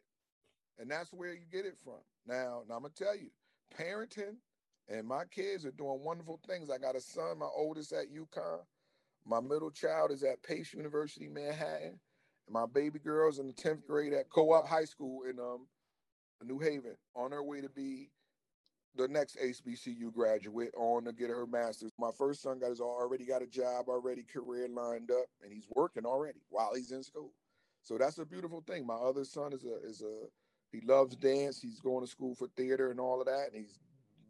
And 0.78 0.88
that's 0.88 1.12
where 1.12 1.32
you 1.32 1.44
get 1.50 1.66
it 1.66 1.76
from. 1.82 2.00
Now, 2.26 2.62
now 2.68 2.76
I'm 2.76 2.82
gonna 2.82 2.94
tell 2.96 3.16
you, 3.16 3.30
parenting 3.76 4.36
and 4.88 5.06
my 5.06 5.24
kids 5.24 5.66
are 5.66 5.72
doing 5.72 6.02
wonderful 6.02 6.40
things. 6.46 6.70
I 6.70 6.78
got 6.78 6.96
a 6.96 7.00
son, 7.00 7.38
my 7.38 7.48
oldest 7.54 7.92
at 7.92 8.12
UConn. 8.12 8.60
My 9.26 9.40
middle 9.40 9.70
child 9.70 10.10
is 10.10 10.22
at 10.22 10.42
Pace 10.42 10.72
University, 10.72 11.28
Manhattan. 11.28 12.00
And 12.46 12.52
my 12.52 12.64
baby 12.64 12.98
girl's 12.98 13.38
in 13.38 13.48
the 13.48 13.52
10th 13.52 13.86
grade 13.86 14.14
at 14.14 14.30
Co-op 14.30 14.66
High 14.66 14.86
School 14.86 15.24
in 15.28 15.38
um, 15.38 15.66
New 16.42 16.58
Haven 16.58 16.96
on 17.14 17.32
her 17.32 17.42
way 17.42 17.60
to 17.60 17.68
be 17.68 18.10
the 18.96 19.08
next 19.08 19.36
HBCU 19.38 20.12
graduate 20.12 20.72
on 20.76 21.04
to 21.04 21.12
get 21.12 21.30
her 21.30 21.46
master's. 21.46 21.92
My 21.98 22.10
first 22.16 22.42
son 22.42 22.58
got 22.58 22.70
his 22.70 22.80
already 22.80 23.24
got 23.24 23.42
a 23.42 23.46
job, 23.46 23.88
already 23.88 24.24
career 24.24 24.68
lined 24.68 25.10
up, 25.10 25.26
and 25.42 25.52
he's 25.52 25.68
working 25.74 26.04
already 26.04 26.40
while 26.48 26.74
he's 26.74 26.92
in 26.92 27.02
school. 27.02 27.32
So 27.82 27.96
that's 27.98 28.18
a 28.18 28.26
beautiful 28.26 28.62
thing. 28.66 28.86
My 28.86 28.94
other 28.94 29.24
son 29.24 29.52
is 29.52 29.64
a 29.64 29.76
is 29.88 30.02
a 30.02 30.26
he 30.72 30.80
loves 30.82 31.16
dance. 31.16 31.60
He's 31.60 31.80
going 31.80 32.04
to 32.04 32.10
school 32.10 32.34
for 32.34 32.48
theater 32.56 32.90
and 32.90 33.00
all 33.00 33.20
of 33.20 33.26
that, 33.26 33.48
and 33.52 33.56
he's 33.56 33.78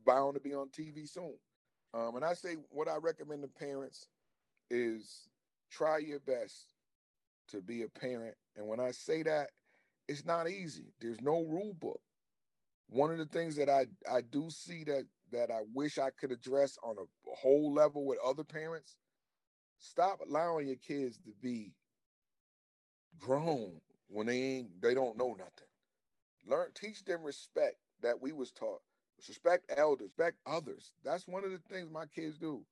bound 0.06 0.34
to 0.34 0.40
be 0.40 0.54
on 0.54 0.68
TV 0.68 1.08
soon. 1.08 1.34
Um, 1.94 2.16
and 2.16 2.24
I 2.24 2.34
say 2.34 2.56
what 2.70 2.88
I 2.88 2.96
recommend 2.96 3.42
to 3.42 3.48
parents 3.48 4.08
is 4.70 5.28
try 5.70 5.98
your 5.98 6.20
best 6.20 6.74
to 7.48 7.60
be 7.62 7.82
a 7.82 7.88
parent. 7.88 8.34
And 8.56 8.66
when 8.66 8.80
I 8.80 8.90
say 8.90 9.22
that, 9.22 9.48
it's 10.06 10.24
not 10.24 10.48
easy. 10.48 10.92
There's 11.00 11.20
no 11.20 11.42
rule 11.42 11.74
book 11.80 12.00
one 12.88 13.10
of 13.10 13.18
the 13.18 13.26
things 13.26 13.56
that 13.56 13.68
I 13.68 13.86
I 14.10 14.22
do 14.22 14.50
see 14.50 14.84
that 14.84 15.06
that 15.32 15.50
I 15.50 15.62
wish 15.74 15.98
I 15.98 16.10
could 16.10 16.32
address 16.32 16.78
on 16.82 16.96
a 16.98 17.34
whole 17.36 17.72
level 17.72 18.06
with 18.06 18.18
other 18.24 18.44
parents, 18.44 18.96
stop 19.78 20.20
allowing 20.26 20.68
your 20.68 20.76
kids 20.76 21.18
to 21.18 21.32
be 21.42 21.74
grown 23.18 23.80
when 24.08 24.26
they 24.26 24.40
ain't 24.42 24.82
they 24.82 24.94
don't 24.94 25.18
know 25.18 25.30
nothing. 25.30 25.68
Learn 26.46 26.68
teach 26.74 27.04
them 27.04 27.22
respect 27.22 27.76
that 28.02 28.20
we 28.20 28.32
was 28.32 28.52
taught. 28.52 28.82
Respect 29.28 29.72
elders, 29.76 30.10
respect 30.18 30.38
others. 30.46 30.92
That's 31.04 31.28
one 31.28 31.44
of 31.44 31.50
the 31.50 31.58
things 31.70 31.90
my 31.90 32.06
kids 32.06 32.38
do. 32.38 32.64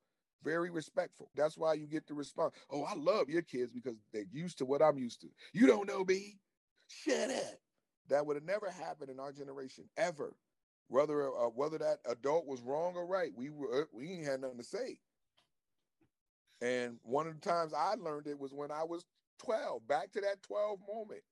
Very 0.44 0.70
respectful. 0.70 1.30
That's 1.34 1.58
why 1.58 1.74
you 1.74 1.86
get 1.86 2.06
the 2.06 2.14
response. 2.14 2.54
Oh, 2.70 2.84
I 2.84 2.94
love 2.94 3.28
your 3.28 3.42
kids 3.42 3.72
because 3.72 3.96
they're 4.12 4.26
used 4.32 4.58
to 4.58 4.66
what 4.66 4.82
I'm 4.82 4.98
used 4.98 5.20
to. 5.22 5.28
You 5.52 5.66
don't 5.66 5.88
know 5.88 6.04
me. 6.04 6.40
Shut 6.88 7.30
up. 7.30 7.65
That 8.08 8.26
would 8.26 8.36
have 8.36 8.44
never 8.44 8.70
happened 8.70 9.10
in 9.10 9.20
our 9.20 9.32
generation 9.32 9.84
ever. 9.96 10.36
Whether 10.88 11.28
uh, 11.28 11.48
whether 11.50 11.78
that 11.78 11.98
adult 12.08 12.46
was 12.46 12.62
wrong 12.62 12.94
or 12.96 13.06
right, 13.06 13.32
we 13.34 13.50
were 13.50 13.82
uh, 13.82 13.84
we 13.92 14.12
ain't 14.12 14.26
had 14.26 14.40
nothing 14.40 14.58
to 14.58 14.64
say. 14.64 14.98
And 16.60 16.98
one 17.02 17.26
of 17.26 17.34
the 17.40 17.48
times 17.48 17.72
I 17.74 17.94
learned 17.94 18.26
it 18.26 18.38
was 18.38 18.54
when 18.54 18.70
I 18.70 18.84
was 18.84 19.04
12. 19.40 19.86
Back 19.86 20.12
to 20.12 20.20
that 20.22 20.42
12 20.42 20.80
moment. 20.88 21.22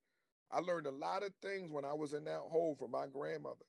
I 0.51 0.59
learned 0.59 0.87
a 0.87 0.91
lot 0.91 1.23
of 1.23 1.33
things 1.41 1.71
when 1.71 1.85
I 1.85 1.93
was 1.93 2.13
in 2.13 2.25
that 2.25 2.39
hole 2.39 2.75
from 2.79 2.91
my 2.91 3.07
grandmother. 3.07 3.65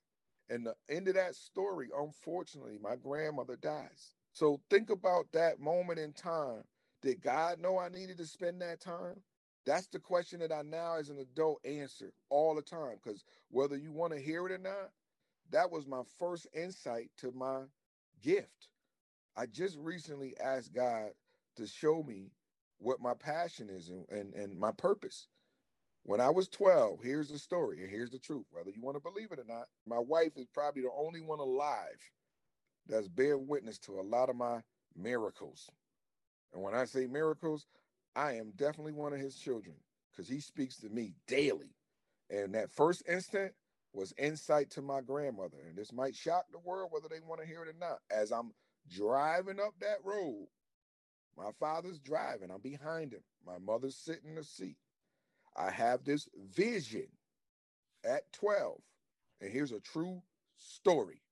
And 0.49 0.67
the 0.67 0.77
end 0.89 1.09
of 1.09 1.15
that 1.15 1.35
story, 1.35 1.89
unfortunately, 1.97 2.79
my 2.81 2.97
grandmother 2.97 3.57
dies. 3.57 4.15
So 4.33 4.61
think 4.71 4.91
about 4.91 5.27
that 5.33 5.61
moment 5.61 5.99
in 5.99 6.13
time. 6.13 6.65
Did 7.03 7.23
God 7.23 7.59
know 7.61 7.79
I 7.79 7.89
needed 7.89 8.19
to 8.19 8.27
spend 8.27 8.61
that 8.63 8.81
time? 8.81 9.23
That's 9.67 9.89
the 9.89 9.99
question 10.01 10.41
that 10.41 10.53
I 10.53 10.63
now, 10.63 10.97
as 10.97 11.11
an 11.11 11.19
adult, 11.19 11.61
answer 11.65 12.13
all 12.31 12.55
the 12.55 12.63
time. 12.63 12.99
Because 13.03 13.25
whether 13.51 13.77
you 13.77 13.93
want 13.93 14.15
to 14.15 14.21
hear 14.21 14.47
it 14.47 14.53
or 14.53 14.59
not, 14.59 14.93
that 15.51 15.71
was 15.71 15.87
my 15.87 16.03
first 16.19 16.47
insight 16.55 17.11
to 17.19 17.33
my 17.33 17.63
gift. 18.23 18.69
I 19.37 19.47
just 19.47 19.79
recently 19.79 20.35
asked 20.39 20.75
God 20.75 21.11
to 21.57 21.67
show 21.67 22.03
me 22.03 22.33
what 22.79 23.01
my 23.01 23.15
passion 23.15 23.71
is 23.71 23.91
and, 23.91 24.07
and, 24.11 24.35
and 24.35 24.59
my 24.59 24.73
purpose. 24.73 25.29
When 26.05 26.21
I 26.21 26.31
was 26.31 26.49
12, 26.49 27.03
here's 27.03 27.29
the 27.31 27.39
story, 27.39 27.83
and 27.83 27.91
here's 27.91 28.11
the 28.11 28.19
truth, 28.19 28.47
whether 28.51 28.71
you 28.71 28.81
want 28.81 28.97
to 28.97 29.03
believe 29.03 29.33
it 29.33 29.41
or 29.41 29.45
not. 29.45 29.69
My 29.87 29.99
wife 29.99 30.37
is 30.37 30.47
probably 30.47 30.83
the 30.83 30.91
only 30.97 31.21
one 31.21 31.41
alive 31.41 32.11
that's 32.87 33.09
bearing 33.09 33.47
witness 33.49 33.79
to 33.81 34.01
a 34.01 34.03
lot 34.03 34.31
of 34.31 34.37
my 34.37 34.63
miracles. 34.97 35.71
And 36.55 36.63
when 36.63 36.75
I 36.75 36.85
say 36.87 37.07
miracles, 37.07 37.67
I 38.17 38.33
am 38.33 38.53
definitely 38.57 38.93
one 38.93 39.13
of 39.13 39.21
his 39.21 39.37
children 39.37 39.77
because 40.11 40.29
he 40.29 40.41
speaks 40.41 40.79
to 40.79 40.89
me 40.89 41.13
daily. 41.29 41.77
And 42.31 42.55
that 42.55 42.73
first 42.73 43.03
instant 43.07 43.53
was 43.93 44.15
insight 44.19 44.71
to 44.71 44.83
my 44.83 45.03
grandmother. 45.03 45.59
And 45.69 45.77
this 45.77 45.93
might 45.93 46.17
shock 46.17 46.47
the 46.51 46.59
world 46.59 46.91
whether 46.91 47.09
they 47.09 47.21
want 47.21 47.43
to 47.43 47.47
hear 47.47 47.63
it 47.63 47.69
or 47.69 47.79
not. 47.79 47.99
As 48.11 48.33
I'm 48.33 48.53
driving 48.91 49.61
up 49.61 49.75
that 49.81 49.99
road, 50.03 50.47
my 51.37 51.51
father's 51.61 52.01
driving, 52.01 52.51
I'm 52.51 52.63
behind 52.63 53.13
him. 53.13 53.23
My 53.47 53.59
mother's 53.59 53.97
sitting 53.97 54.31
in 54.31 54.37
the 54.37 54.45
seat. 54.45 54.79
I 55.55 55.71
have 55.71 56.05
this 56.05 56.29
vision 56.55 57.07
at 58.05 58.33
12. 58.33 58.79
And 59.43 59.53
here's 59.53 59.73
a 59.73 59.81
true 59.81 60.23
story. 60.57 61.23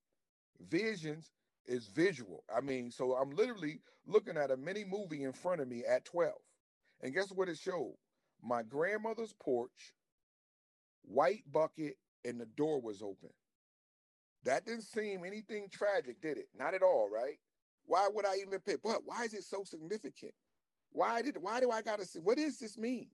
Visions 0.61 1.31
is 1.67 1.87
visual. 1.87 2.45
I 2.55 2.61
mean, 2.61 2.91
so 2.91 3.15
I'm 3.15 3.31
literally 3.31 3.81
looking 4.07 4.37
at 4.37 4.51
a 4.51 4.57
mini 4.57 4.85
movie 4.85 5.25
in 5.25 5.33
front 5.33 5.63
of 5.63 5.69
me 5.69 5.83
at 5.89 6.05
12. 6.05 6.33
And 7.05 7.15
guess 7.15 7.31
what 7.31 7.51
it 7.51 7.59
showed? 7.59 7.95
My 8.43 8.63
grandmother's 8.63 9.35
porch, 9.35 9.95
white 11.03 11.45
bucket, 11.53 11.97
and 12.25 12.41
the 12.41 12.47
door 12.47 12.81
was 12.81 13.03
open. 13.03 13.31
That 14.45 14.65
didn't 14.67 14.83
seem 14.83 15.25
anything 15.25 15.69
tragic, 15.71 16.21
did 16.23 16.39
it? 16.39 16.49
Not 16.59 16.75
at 16.75 16.83
all, 16.83 17.11
right? 17.13 17.37
Why 17.85 18.09
would 18.11 18.27
I 18.27 18.37
even 18.37 18.59
pick? 18.61 18.83
But 18.83 19.03
why 19.05 19.25
is 19.25 19.35
it 19.35 19.45
so 19.45 19.65
significant? 19.65 20.33
Why 20.93 21.21
did 21.23 21.37
why 21.39 21.61
do 21.61 21.71
I 21.71 21.83
gotta 21.83 22.07
see 22.07 22.21
what 22.21 22.39
does 22.39 22.59
this 22.59 22.79
mean? 22.79 23.09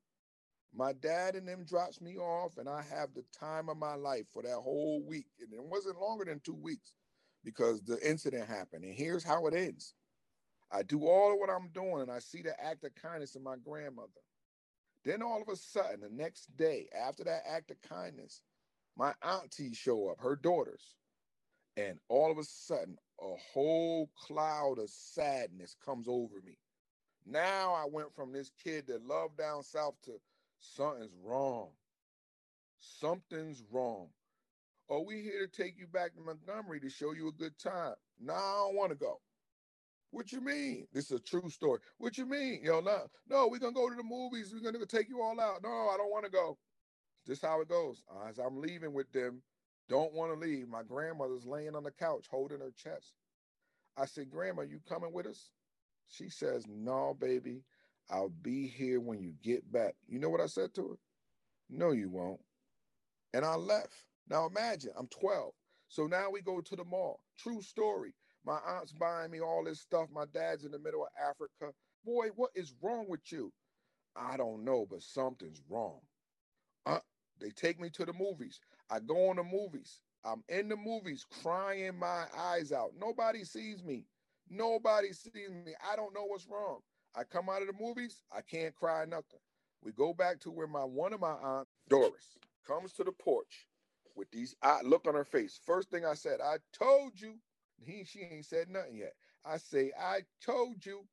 My 0.72 0.92
dad 0.92 1.34
and 1.34 1.48
them 1.48 1.64
drops 1.64 2.00
me 2.00 2.16
off, 2.16 2.58
and 2.58 2.68
I 2.68 2.82
have 2.82 3.12
the 3.12 3.24
time 3.36 3.68
of 3.68 3.76
my 3.76 3.96
life 3.96 4.26
for 4.32 4.42
that 4.42 4.56
whole 4.56 5.02
week. 5.04 5.26
And 5.40 5.52
it 5.52 5.64
wasn't 5.64 6.00
longer 6.00 6.24
than 6.24 6.40
two 6.40 6.54
weeks 6.54 6.94
because 7.44 7.82
the 7.82 7.98
incident 8.08 8.46
happened. 8.48 8.84
And 8.84 8.94
here's 8.94 9.24
how 9.24 9.46
it 9.48 9.54
ends. 9.54 9.94
I 10.72 10.82
do 10.82 11.06
all 11.06 11.32
of 11.32 11.38
what 11.38 11.50
I'm 11.50 11.68
doing, 11.68 12.02
and 12.02 12.10
I 12.10 12.20
see 12.20 12.42
the 12.42 12.58
act 12.62 12.84
of 12.84 12.94
kindness 12.94 13.34
in 13.34 13.42
my 13.42 13.56
grandmother. 13.56 14.10
Then 15.04 15.22
all 15.22 15.42
of 15.42 15.48
a 15.48 15.56
sudden, 15.56 16.00
the 16.00 16.10
next 16.10 16.56
day, 16.56 16.88
after 16.96 17.24
that 17.24 17.42
act 17.48 17.70
of 17.70 17.80
kindness, 17.80 18.42
my 18.96 19.14
auntie 19.22 19.74
show 19.74 20.08
up, 20.08 20.20
her 20.20 20.36
daughters. 20.36 20.94
And 21.76 21.98
all 22.08 22.30
of 22.30 22.38
a 22.38 22.44
sudden, 22.44 22.98
a 23.20 23.34
whole 23.52 24.10
cloud 24.16 24.78
of 24.78 24.90
sadness 24.90 25.74
comes 25.84 26.06
over 26.08 26.40
me. 26.44 26.58
Now 27.26 27.72
I 27.74 27.86
went 27.90 28.14
from 28.14 28.32
this 28.32 28.50
kid 28.62 28.86
that 28.88 29.06
loved 29.06 29.38
down 29.38 29.62
south 29.62 29.94
to 30.04 30.20
something's 30.58 31.14
wrong. 31.22 31.70
Something's 32.80 33.62
wrong. 33.70 34.08
Are 34.88 35.00
we 35.00 35.22
here 35.22 35.46
to 35.46 35.62
take 35.62 35.78
you 35.78 35.86
back 35.86 36.14
to 36.14 36.20
Montgomery 36.20 36.80
to 36.80 36.90
show 36.90 37.12
you 37.12 37.28
a 37.28 37.32
good 37.32 37.58
time. 37.58 37.94
No, 38.18 38.34
I 38.34 38.64
don't 38.66 38.76
want 38.76 38.90
to 38.90 38.96
go. 38.96 39.20
What 40.10 40.32
you 40.32 40.40
mean? 40.40 40.88
This 40.92 41.06
is 41.06 41.18
a 41.18 41.20
true 41.20 41.48
story. 41.50 41.80
What 41.98 42.18
you 42.18 42.26
mean? 42.26 42.62
Yo, 42.64 42.80
no, 42.80 43.06
no, 43.28 43.48
we're 43.48 43.58
gonna 43.58 43.72
go 43.72 43.88
to 43.90 43.96
the 43.96 44.02
movies. 44.02 44.52
We're 44.52 44.60
gonna 44.72 44.84
take 44.86 45.08
you 45.08 45.22
all 45.22 45.40
out. 45.40 45.62
No, 45.62 45.68
I 45.90 45.96
don't 45.96 46.10
want 46.10 46.24
to 46.24 46.30
go. 46.30 46.58
This 47.26 47.42
how 47.42 47.60
it 47.60 47.68
goes. 47.68 48.02
As 48.28 48.38
I'm 48.38 48.60
leaving 48.60 48.92
with 48.92 49.12
them, 49.12 49.42
don't 49.88 50.14
want 50.14 50.32
to 50.32 50.38
leave. 50.38 50.68
My 50.68 50.82
grandmother's 50.82 51.46
laying 51.46 51.76
on 51.76 51.84
the 51.84 51.92
couch 51.92 52.26
holding 52.30 52.60
her 52.60 52.72
chest. 52.76 53.14
I 53.96 54.06
said, 54.06 54.30
Grandma, 54.30 54.62
you 54.62 54.80
coming 54.88 55.12
with 55.12 55.26
us? 55.26 55.50
She 56.08 56.28
says, 56.30 56.66
No, 56.68 57.14
baby. 57.14 57.64
I'll 58.10 58.30
be 58.30 58.66
here 58.68 59.00
when 59.00 59.20
you 59.20 59.34
get 59.42 59.70
back. 59.70 59.94
You 60.08 60.18
know 60.18 60.30
what 60.30 60.40
I 60.40 60.46
said 60.46 60.74
to 60.74 60.88
her? 60.88 60.96
No, 61.68 61.92
you 61.92 62.10
won't. 62.10 62.40
And 63.32 63.44
I 63.44 63.54
left. 63.54 64.06
Now 64.28 64.46
imagine, 64.46 64.92
I'm 64.96 65.08
12. 65.08 65.52
So 65.88 66.06
now 66.06 66.30
we 66.30 66.42
go 66.42 66.60
to 66.60 66.76
the 66.76 66.84
mall. 66.84 67.20
True 67.38 67.62
story. 67.62 68.14
My 68.44 68.58
aunt's 68.66 68.92
buying 68.92 69.30
me 69.30 69.40
all 69.40 69.64
this 69.64 69.80
stuff. 69.80 70.08
My 70.12 70.24
dad's 70.32 70.64
in 70.64 70.72
the 70.72 70.78
middle 70.78 71.02
of 71.02 71.10
Africa. 71.20 71.74
Boy, 72.04 72.28
what 72.36 72.50
is 72.54 72.74
wrong 72.82 73.06
with 73.08 73.30
you? 73.30 73.52
I 74.16 74.36
don't 74.36 74.64
know, 74.64 74.86
but 74.90 75.02
something's 75.02 75.62
wrong. 75.68 76.00
Uh, 76.86 77.00
they 77.38 77.50
take 77.50 77.80
me 77.80 77.90
to 77.90 78.04
the 78.04 78.12
movies. 78.12 78.60
I 78.90 79.00
go 79.00 79.28
on 79.30 79.36
the 79.36 79.44
movies. 79.44 80.00
I'm 80.24 80.42
in 80.48 80.68
the 80.68 80.76
movies 80.76 81.24
crying 81.42 81.98
my 81.98 82.24
eyes 82.36 82.72
out. 82.72 82.92
Nobody 82.98 83.44
sees 83.44 83.82
me. 83.82 84.04
Nobody 84.48 85.12
sees 85.12 85.50
me. 85.50 85.74
I 85.90 85.96
don't 85.96 86.14
know 86.14 86.24
what's 86.24 86.48
wrong. 86.48 86.80
I 87.14 87.24
come 87.24 87.48
out 87.48 87.62
of 87.62 87.68
the 87.68 87.74
movies, 87.80 88.22
I 88.32 88.40
can't 88.40 88.74
cry 88.74 89.04
nothing. 89.04 89.40
We 89.82 89.92
go 89.92 90.14
back 90.14 90.40
to 90.40 90.50
where 90.50 90.66
my 90.66 90.84
one 90.84 91.12
of 91.12 91.20
my 91.20 91.32
aunt, 91.32 91.68
Doris, 91.88 92.36
comes 92.66 92.92
to 92.94 93.04
the 93.04 93.12
porch 93.12 93.66
with 94.14 94.30
these 94.30 94.54
eye 94.62 94.80
look 94.84 95.06
on 95.08 95.14
her 95.14 95.24
face. 95.24 95.58
First 95.64 95.90
thing 95.90 96.04
I 96.04 96.14
said, 96.14 96.40
I 96.40 96.56
told 96.72 97.20
you. 97.20 97.34
He 97.84 98.04
she 98.04 98.20
ain't 98.20 98.44
said 98.44 98.68
nothing 98.68 98.96
yet. 98.96 99.14
I 99.44 99.56
say, 99.58 99.92
I 99.98 100.20
told 100.40 100.84
you 100.84 101.08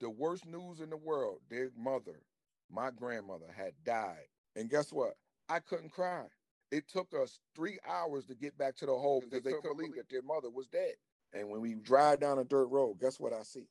the 0.00 0.10
worst 0.10 0.46
news 0.46 0.80
in 0.80 0.90
the 0.90 0.96
world. 0.96 1.40
Their 1.48 1.70
mother, 1.76 2.22
my 2.70 2.90
grandmother, 2.90 3.52
had 3.54 3.74
died. 3.84 4.26
And 4.56 4.70
guess 4.70 4.92
what? 4.92 5.14
I 5.48 5.60
couldn't 5.60 5.90
cry. 5.90 6.26
It 6.70 6.88
took 6.88 7.14
us 7.14 7.40
three 7.54 7.78
hours 7.86 8.26
to 8.26 8.34
get 8.34 8.56
back 8.58 8.76
to 8.76 8.86
the 8.86 8.94
home 8.94 9.22
because 9.24 9.42
they, 9.44 9.50
they 9.50 9.56
couldn't 9.56 9.76
believe 9.76 9.94
that 9.96 10.08
their 10.08 10.22
mother 10.22 10.50
was 10.50 10.66
dead. 10.66 10.94
And 11.32 11.48
when 11.50 11.60
we 11.60 11.74
drive 11.74 12.20
down 12.20 12.38
a 12.38 12.44
dirt 12.44 12.66
road, 12.66 12.98
guess 13.00 13.20
what 13.20 13.32
I 13.32 13.42
see? 13.42 13.68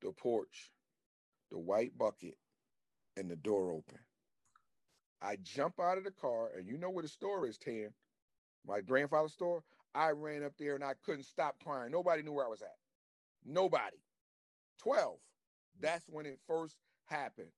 The 0.00 0.12
porch, 0.12 0.72
the 1.50 1.58
white 1.58 1.96
bucket, 1.96 2.36
and 3.16 3.30
the 3.30 3.36
door 3.36 3.72
open. 3.72 3.98
I 5.22 5.36
jump 5.36 5.80
out 5.80 5.98
of 5.98 6.04
the 6.04 6.10
car, 6.10 6.50
and 6.56 6.66
you 6.66 6.76
know 6.78 6.90
where 6.90 7.02
the 7.02 7.08
store 7.08 7.46
is, 7.46 7.58
Tan. 7.58 7.94
My 8.66 8.80
grandfather's 8.80 9.32
store. 9.32 9.64
I 9.94 10.10
ran 10.10 10.44
up 10.44 10.52
there 10.58 10.74
and 10.74 10.84
I 10.84 10.94
couldn't 11.04 11.24
stop 11.24 11.56
crying. 11.62 11.92
Nobody 11.92 12.22
knew 12.22 12.32
where 12.32 12.46
I 12.46 12.50
was 12.50 12.62
at. 12.62 12.76
Nobody. 13.44 13.96
12. 14.80 15.18
That's 15.80 16.08
when 16.08 16.26
it 16.26 16.38
first 16.46 16.76
happened. 17.06 17.50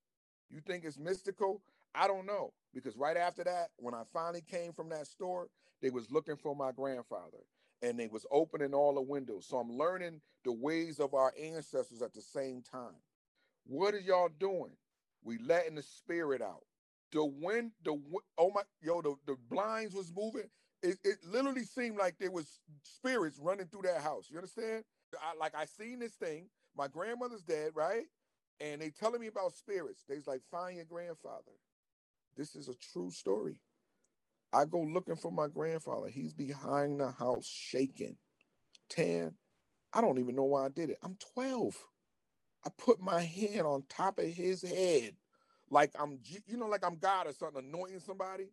You 0.51 0.61
think 0.61 0.85
it's 0.85 0.99
mystical? 0.99 1.63
I 1.95 2.07
don't 2.07 2.27
know. 2.27 2.53
Because 2.75 2.97
right 2.97 3.17
after 3.17 3.45
that, 3.45 3.69
when 3.77 3.95
I 3.95 4.03
finally 4.13 4.43
came 4.43 4.73
from 4.73 4.89
that 4.91 5.07
store, 5.07 5.49
they 5.81 5.91
was 5.91 6.11
looking 6.11 6.37
for 6.37 6.55
my 6.55 6.73
grandfather 6.73 7.39
and 7.83 7.99
they 7.99 8.09
was 8.09 8.27
opening 8.31 8.75
all 8.75 8.95
the 8.95 9.03
windows. 9.03 9.47
So 9.49 9.59
I'm 9.59 9.71
learning 9.71 10.21
the 10.45 10.53
ways 10.53 11.01
of 11.01 11.15
our 11.15 11.33
ancestors 11.41 12.03
at 12.03 12.13
the 12.13 12.23
same 12.23 12.63
time. 12.63 13.01
What 13.67 13.95
are 13.95 14.01
y'all 14.01 14.29
doing? 14.39 14.73
We 15.25 15.39
letting 15.39 15.75
the 15.77 15.83
spirit 15.83 16.43
out 16.43 16.63
the 17.13 17.25
wind, 17.25 17.73
the 17.85 17.99
oh 18.39 18.51
my, 18.55 18.63
yo, 18.83 19.01
the, 19.01 19.15
the 19.27 19.37
blinds 19.49 19.95
was 19.95 20.13
moving. 20.15 20.49
It, 20.87 20.99
it 21.05 21.19
literally 21.27 21.65
seemed 21.65 21.99
like 21.99 22.19
there 22.19 22.33
was 22.33 22.61
spirits 22.83 23.39
running 23.41 23.69
through 23.69 23.83
that 23.85 24.03
house. 24.03 24.31
You 24.31 24.39
understand? 24.39 24.85
I, 25.23 25.37
like 25.37 25.55
I 25.57 25.67
seen 25.67 26.01
this 26.01 26.15
thing. 26.15 26.51
My 26.77 26.89
grandmother's 26.89 27.45
dead, 27.45 27.73
right? 27.75 28.05
And 28.61 28.83
they 28.83 28.91
telling 28.91 29.21
me 29.21 29.29
about 29.29 29.55
spirits. 29.55 30.05
They's 30.09 30.29
like, 30.29 30.43
find 30.51 30.77
your 30.77 30.87
grandfather. 30.87 31.53
This 32.37 32.57
is 32.57 32.69
a 32.69 32.75
true 32.75 33.11
story. 33.11 33.61
I 34.53 34.67
go 34.67 34.81
looking 34.83 35.17
for 35.17 35.33
my 35.33 35.49
grandfather. 35.49 36.09
He's 36.09 36.35
behind 36.35 37.01
the 37.01 37.11
house 37.13 37.47
shaking. 37.47 38.19
10. 38.91 39.37
I 39.95 40.03
don't 40.03 40.19
even 40.21 40.37
know 40.37 40.45
why 40.45 40.67
I 40.67 40.71
did 40.71 40.91
it. 40.91 40.99
I'm 41.03 41.17
12. 41.35 41.77
I 42.65 42.71
put 42.79 43.01
my 43.01 43.23
hand 43.23 43.67
on 43.67 43.85
top 43.89 44.19
of 44.19 44.27
his 44.27 44.63
head 44.63 45.17
like 45.71 45.93
I'm, 46.01 46.21
you 46.47 46.57
know, 46.59 46.67
like 46.67 46.85
I'm 46.85 46.97
God 46.97 47.29
or 47.29 47.33
something, 47.33 47.65
anointing 47.65 48.01
somebody, 48.01 48.51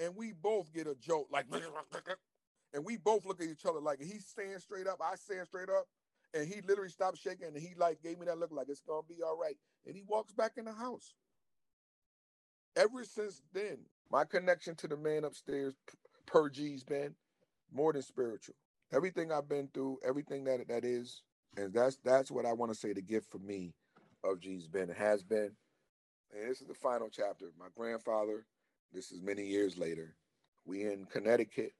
and 0.00 0.16
we 0.16 0.32
both 0.32 0.72
get 0.72 0.88
a 0.88 0.96
joke, 0.96 1.28
like, 1.32 1.46
and 2.74 2.84
we 2.84 2.98
both 2.98 3.26
look 3.26 3.42
at 3.42 3.48
each 3.48 3.66
other 3.66 3.80
like 3.80 4.00
he's 4.00 4.26
staying 4.26 4.60
straight 4.60 4.88
up, 4.88 5.00
I 5.02 5.16
stand 5.16 5.48
straight 5.48 5.70
up, 5.70 5.86
and 6.34 6.48
he 6.48 6.62
literally 6.62 6.90
stopped 6.90 7.18
shaking, 7.18 7.48
and 7.48 7.58
he 7.58 7.74
like 7.76 8.02
gave 8.02 8.18
me 8.18 8.26
that 8.26 8.38
look 8.38 8.52
like 8.52 8.68
it's 8.70 8.82
gonna 8.82 9.06
be 9.08 9.22
all 9.22 9.38
right, 9.38 9.58
and 9.86 9.96
he 9.96 10.04
walks 10.04 10.32
back 10.34 10.58
in 10.58 10.66
the 10.66 10.74
house. 10.74 11.14
Ever 12.76 13.04
since 13.04 13.42
then, 13.52 13.86
my 14.10 14.24
connection 14.24 14.76
to 14.76 14.88
the 14.88 14.98
man 14.98 15.24
upstairs, 15.24 15.76
per 16.26 16.50
G's, 16.50 16.84
been 16.84 17.16
more 17.70 17.92
than 17.92 18.02
spiritual. 18.02 18.56
Everything 18.92 19.32
I've 19.32 19.48
been 19.48 19.68
through, 19.68 20.00
everything 20.04 20.44
that 20.44 20.68
that 20.68 20.84
is, 20.84 21.24
and 21.56 21.74
that's 21.74 21.98
that's 21.98 22.30
what 22.32 22.46
I 22.46 22.54
want 22.54 22.72
to 22.72 22.78
say. 22.78 22.94
The 22.94 23.02
gift 23.02 23.30
for 23.30 23.38
me 23.38 23.74
of 24.24 24.40
Gee's 24.40 24.68
Bend 24.68 24.92
has 24.92 25.24
been 25.24 25.56
and 26.32 26.50
this 26.50 26.60
is 26.62 26.68
the 26.68 26.74
final 26.74 27.10
chapter. 27.10 27.52
My 27.58 27.68
grandfather, 27.74 28.46
this 28.92 29.12
is 29.12 29.22
many 29.22 29.46
years 29.46 29.78
later. 29.78 30.16
We 30.64 30.84
in 30.84 31.06
Connecticut. 31.06 31.72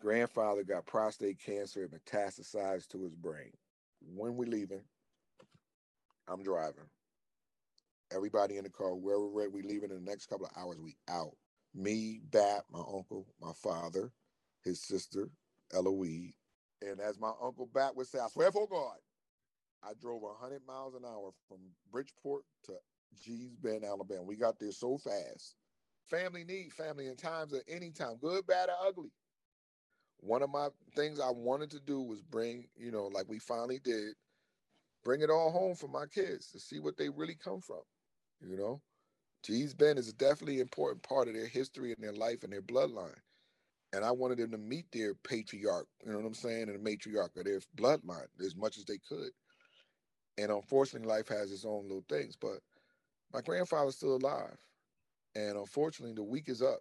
Grandfather 0.00 0.62
got 0.64 0.86
prostate 0.86 1.40
cancer. 1.40 1.84
It 1.84 1.92
metastasized 1.92 2.88
to 2.88 3.02
his 3.02 3.14
brain. 3.16 3.52
When 4.00 4.36
we 4.36 4.46
leaving, 4.46 4.84
I'm 6.28 6.42
driving. 6.42 6.88
Everybody 8.12 8.56
in 8.56 8.64
the 8.64 8.70
car, 8.70 8.94
wherever 8.94 9.50
we 9.50 9.62
leaving 9.62 9.90
in 9.90 10.04
the 10.04 10.10
next 10.10 10.26
couple 10.26 10.46
of 10.46 10.52
hours, 10.56 10.78
we 10.80 10.96
out. 11.08 11.36
Me, 11.74 12.20
Bat, 12.30 12.64
my 12.70 12.80
uncle, 12.80 13.26
my 13.40 13.52
father, 13.52 14.12
his 14.62 14.80
sister, 14.80 15.30
Eloise. 15.72 16.34
And 16.80 17.00
as 17.00 17.18
my 17.18 17.32
uncle 17.42 17.66
Bat 17.66 17.96
would 17.96 18.06
say, 18.06 18.18
I 18.18 18.28
swear 18.28 18.52
for 18.52 18.68
God, 18.68 18.96
I 19.82 19.92
drove 20.00 20.22
100 20.22 20.66
miles 20.66 20.94
an 20.94 21.04
hour 21.04 21.32
from 21.48 21.58
Bridgeport 21.90 22.44
to 22.64 22.74
Gee's 23.20 23.56
Bend, 23.56 23.84
Alabama. 23.84 24.22
We 24.22 24.36
got 24.36 24.58
there 24.58 24.72
so 24.72 24.98
fast. 24.98 25.56
Family 26.08 26.44
need 26.44 26.72
family 26.72 27.06
in 27.08 27.16
times 27.16 27.52
of 27.52 27.62
any 27.68 27.90
time, 27.90 28.16
good, 28.20 28.46
bad, 28.46 28.70
or 28.70 28.86
ugly. 28.86 29.10
One 30.20 30.42
of 30.42 30.50
my 30.50 30.68
things 30.96 31.20
I 31.20 31.30
wanted 31.30 31.70
to 31.72 31.80
do 31.80 32.00
was 32.00 32.22
bring, 32.22 32.68
you 32.76 32.90
know, 32.90 33.06
like 33.06 33.28
we 33.28 33.38
finally 33.38 33.78
did, 33.78 34.14
bring 35.04 35.20
it 35.20 35.30
all 35.30 35.50
home 35.50 35.74
for 35.74 35.88
my 35.88 36.06
kids 36.06 36.50
to 36.52 36.60
see 36.60 36.80
what 36.80 36.96
they 36.96 37.08
really 37.08 37.36
come 37.36 37.60
from, 37.60 37.82
you 38.40 38.56
know. 38.56 38.82
Gee's 39.44 39.74
Bend 39.74 39.98
is 39.98 40.12
definitely 40.12 40.56
an 40.56 40.62
important 40.62 41.02
part 41.02 41.28
of 41.28 41.34
their 41.34 41.46
history 41.46 41.92
and 41.92 42.02
their 42.02 42.12
life 42.12 42.42
and 42.42 42.52
their 42.52 42.62
bloodline. 42.62 43.18
And 43.92 44.04
I 44.04 44.10
wanted 44.10 44.38
them 44.38 44.50
to 44.50 44.58
meet 44.58 44.86
their 44.92 45.14
patriarch, 45.14 45.86
you 46.04 46.12
know 46.12 46.18
what 46.18 46.26
I'm 46.26 46.34
saying, 46.34 46.68
and 46.68 46.74
the 46.74 46.90
matriarch 46.90 47.36
of 47.36 47.44
their 47.44 47.60
bloodline 47.76 48.26
as 48.40 48.56
much 48.56 48.78
as 48.78 48.84
they 48.84 48.98
could. 48.98 49.30
And 50.38 50.50
unfortunately, 50.50 51.08
life 51.08 51.28
has 51.28 51.52
its 51.52 51.64
own 51.64 51.84
little 51.84 52.04
things. 52.08 52.36
But 52.36 52.60
my 53.32 53.40
grandfather's 53.40 53.96
still 53.96 54.16
alive. 54.16 54.58
And 55.38 55.56
unfortunately, 55.56 56.14
the 56.14 56.24
week 56.24 56.48
is 56.48 56.62
up 56.62 56.80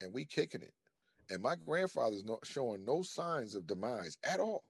and 0.00 0.14
we 0.14 0.24
kicking 0.24 0.62
it. 0.62 0.72
And 1.30 1.42
my 1.42 1.56
grandfather's 1.56 2.24
not 2.24 2.46
showing 2.46 2.84
no 2.84 3.02
signs 3.02 3.56
of 3.56 3.66
demise 3.66 4.16
at 4.22 4.38
all. 4.40 4.64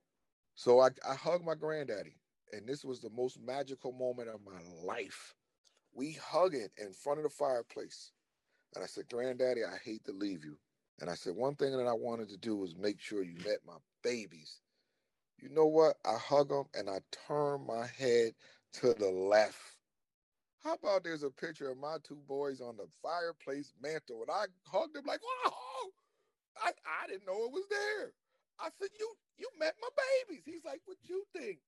So 0.55 0.81
I, 0.81 0.89
I 1.09 1.15
hugged 1.15 1.45
my 1.45 1.55
granddaddy. 1.55 2.17
And 2.53 2.67
this 2.67 2.85
was 2.85 3.01
the 3.01 3.11
most 3.11 3.39
magical 3.41 3.93
moment 3.93 4.31
of 4.31 4.41
my 4.45 4.61
life. 4.83 5.35
We 5.95 6.13
hugging 6.13 6.69
in 6.79 6.93
front 6.93 7.19
of 7.19 7.25
the 7.25 7.31
fireplace. 7.31 8.13
And 8.75 8.83
I 8.83 8.87
said, 8.87 9.11
Granddaddy, 9.11 9.61
I 9.65 9.77
hate 9.85 10.05
to 10.07 10.13
leave 10.13 10.45
you. 10.45 10.57
And 11.01 11.11
I 11.11 11.15
said, 11.15 11.37
one 11.37 11.55
thing 11.55 11.77
that 11.77 11.87
I 11.87 11.93
wanted 11.93 12.31
to 12.31 12.39
do 12.39 12.57
was 12.57 12.77
make 12.77 13.01
sure 13.01 13.23
you 13.23 13.37
met 13.45 13.59
my 13.67 13.77
babies. 14.03 14.61
You 15.39 15.51
know 15.51 15.67
what? 15.67 15.97
I 16.07 16.17
hug 16.17 16.49
them 16.49 16.65
and 16.75 16.89
I 16.89 17.01
turn 17.29 17.67
my 17.67 17.87
head 17.99 18.33
to 18.75 18.95
the 18.95 19.11
left. 19.11 19.78
How 20.69 20.75
about 20.75 21.03
there's 21.03 21.23
a 21.23 21.31
picture 21.31 21.71
of 21.71 21.79
my 21.79 21.97
two 22.05 22.21
boys 22.29 22.61
on 22.61 22.77
the 22.77 22.87
fireplace 23.03 23.73
mantle 23.81 24.21
and 24.21 24.31
I 24.31 24.45
hugged 24.67 24.95
them 24.95 25.07
like, 25.07 25.21
whoa, 25.25 25.89
I, 26.63 26.73
I 27.03 27.07
didn't 27.07 27.25
know 27.27 27.47
it 27.47 27.53
was 27.53 27.65
there. 27.71 28.13
I 28.61 28.69
said, 28.79 28.91
you 29.01 29.15
you 29.39 29.49
met 29.59 29.73
my 29.81 29.89
babies. 30.29 30.43
He's 30.45 30.67
like, 30.67 30.83
what 30.85 30.99
you 31.05 31.25
think? 31.35 31.61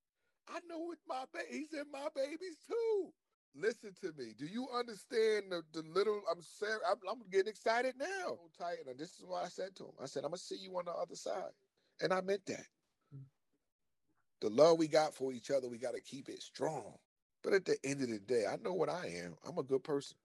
I 0.47 0.59
know 0.69 0.91
it's 0.91 1.01
my 1.07 1.23
baby. 1.33 1.47
He 1.49 1.65
said, 1.65 1.85
my 1.91 2.09
babies 2.15 2.57
too. 2.67 3.11
Listen 3.55 3.91
to 4.01 4.13
me. 4.15 4.35
Do 4.37 4.45
you 4.45 4.67
understand 4.69 5.45
the, 5.51 5.63
the 5.73 5.81
little? 5.81 6.21
I'm 6.31 6.43
saying 6.43 6.77
I'm, 6.87 6.97
I'm 7.09 7.23
getting 7.31 7.49
excited 7.49 7.95
now. 7.97 8.37
Tight, 8.55 8.85
and 8.87 8.99
this 8.99 9.17
is 9.17 9.25
what 9.25 9.43
I 9.43 9.47
said 9.47 9.75
to 9.77 9.85
him. 9.85 9.93
I 9.99 10.05
said, 10.05 10.23
I'm 10.23 10.29
gonna 10.29 10.37
see 10.37 10.57
you 10.57 10.77
on 10.77 10.85
the 10.85 10.91
other 10.91 11.15
side, 11.15 11.53
and 12.01 12.13
I 12.13 12.21
meant 12.21 12.45
that. 12.45 12.67
Mm. 13.15 13.25
The 14.41 14.49
love 14.51 14.77
we 14.77 14.87
got 14.87 15.15
for 15.15 15.33
each 15.33 15.49
other, 15.49 15.67
we 15.69 15.79
got 15.79 15.95
to 15.95 16.01
keep 16.01 16.29
it 16.29 16.43
strong. 16.43 16.99
But 17.43 17.53
at 17.53 17.65
the 17.65 17.77
end 17.83 18.01
of 18.01 18.09
the 18.09 18.19
day, 18.19 18.45
I 18.47 18.57
know 18.57 18.73
what 18.73 18.89
I 18.89 19.07
am. 19.07 19.37
I'm 19.47 19.57
a 19.57 19.63
good 19.63 19.83
person. 19.83 20.17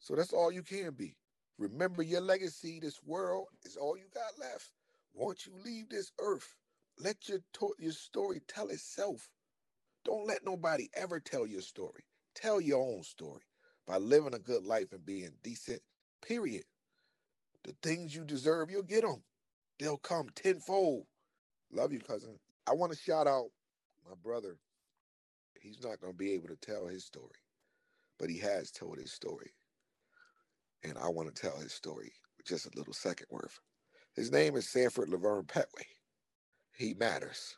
So 0.00 0.16
that's 0.16 0.32
all 0.32 0.52
you 0.52 0.62
can 0.62 0.94
be. 0.94 1.16
Remember 1.58 2.02
your 2.02 2.20
legacy. 2.22 2.80
This 2.80 3.02
world 3.02 3.48
is 3.64 3.76
all 3.76 3.96
you 3.96 4.08
got 4.14 4.38
left. 4.38 4.72
Once 5.14 5.46
you 5.46 5.54
leave 5.54 5.90
this 5.90 6.12
earth, 6.20 6.56
let 6.98 7.28
your 7.28 7.40
to- 7.54 7.74
your 7.78 7.92
story 7.92 8.40
tell 8.40 8.70
itself. 8.70 9.30
Don't 10.04 10.26
let 10.26 10.44
nobody 10.44 10.90
ever 10.94 11.20
tell 11.20 11.46
your 11.46 11.62
story. 11.62 12.06
Tell 12.34 12.60
your 12.60 12.82
own 12.82 13.02
story 13.04 13.44
by 13.86 13.98
living 13.98 14.34
a 14.34 14.38
good 14.38 14.64
life 14.64 14.92
and 14.92 15.04
being 15.04 15.38
decent, 15.42 15.82
period. 16.22 16.64
The 17.64 17.74
things 17.82 18.14
you 18.14 18.24
deserve, 18.24 18.70
you'll 18.70 18.82
get 18.84 19.02
them. 19.02 19.24
They'll 19.78 19.98
come 19.98 20.30
tenfold. 20.30 21.08
Love 21.70 21.92
you, 21.92 22.00
cousin. 22.00 22.40
I 22.66 22.74
want 22.74 22.92
to 22.92 22.98
shout 22.98 23.26
out 23.26 23.50
my 24.08 24.14
brother. 24.14 24.60
He's 25.60 25.82
not 25.82 26.00
going 26.00 26.12
to 26.14 26.18
be 26.18 26.32
able 26.32 26.48
to 26.48 26.56
tell 26.56 26.86
his 26.86 27.04
story, 27.04 27.38
but 28.18 28.30
he 28.30 28.38
has 28.38 28.70
told 28.70 28.98
his 28.98 29.12
story. 29.12 29.50
And 30.82 30.96
I 30.98 31.08
want 31.08 31.34
to 31.34 31.42
tell 31.42 31.58
his 31.58 31.74
story 31.74 32.12
just 32.46 32.66
a 32.66 32.76
little 32.76 32.94
second 32.94 33.26
worth. 33.30 33.60
His 34.14 34.32
name 34.32 34.56
is 34.56 34.70
Sanford 34.70 35.10
Laverne 35.10 35.44
Pettway. 35.44 35.84
He 36.76 36.94
matters 36.94 37.56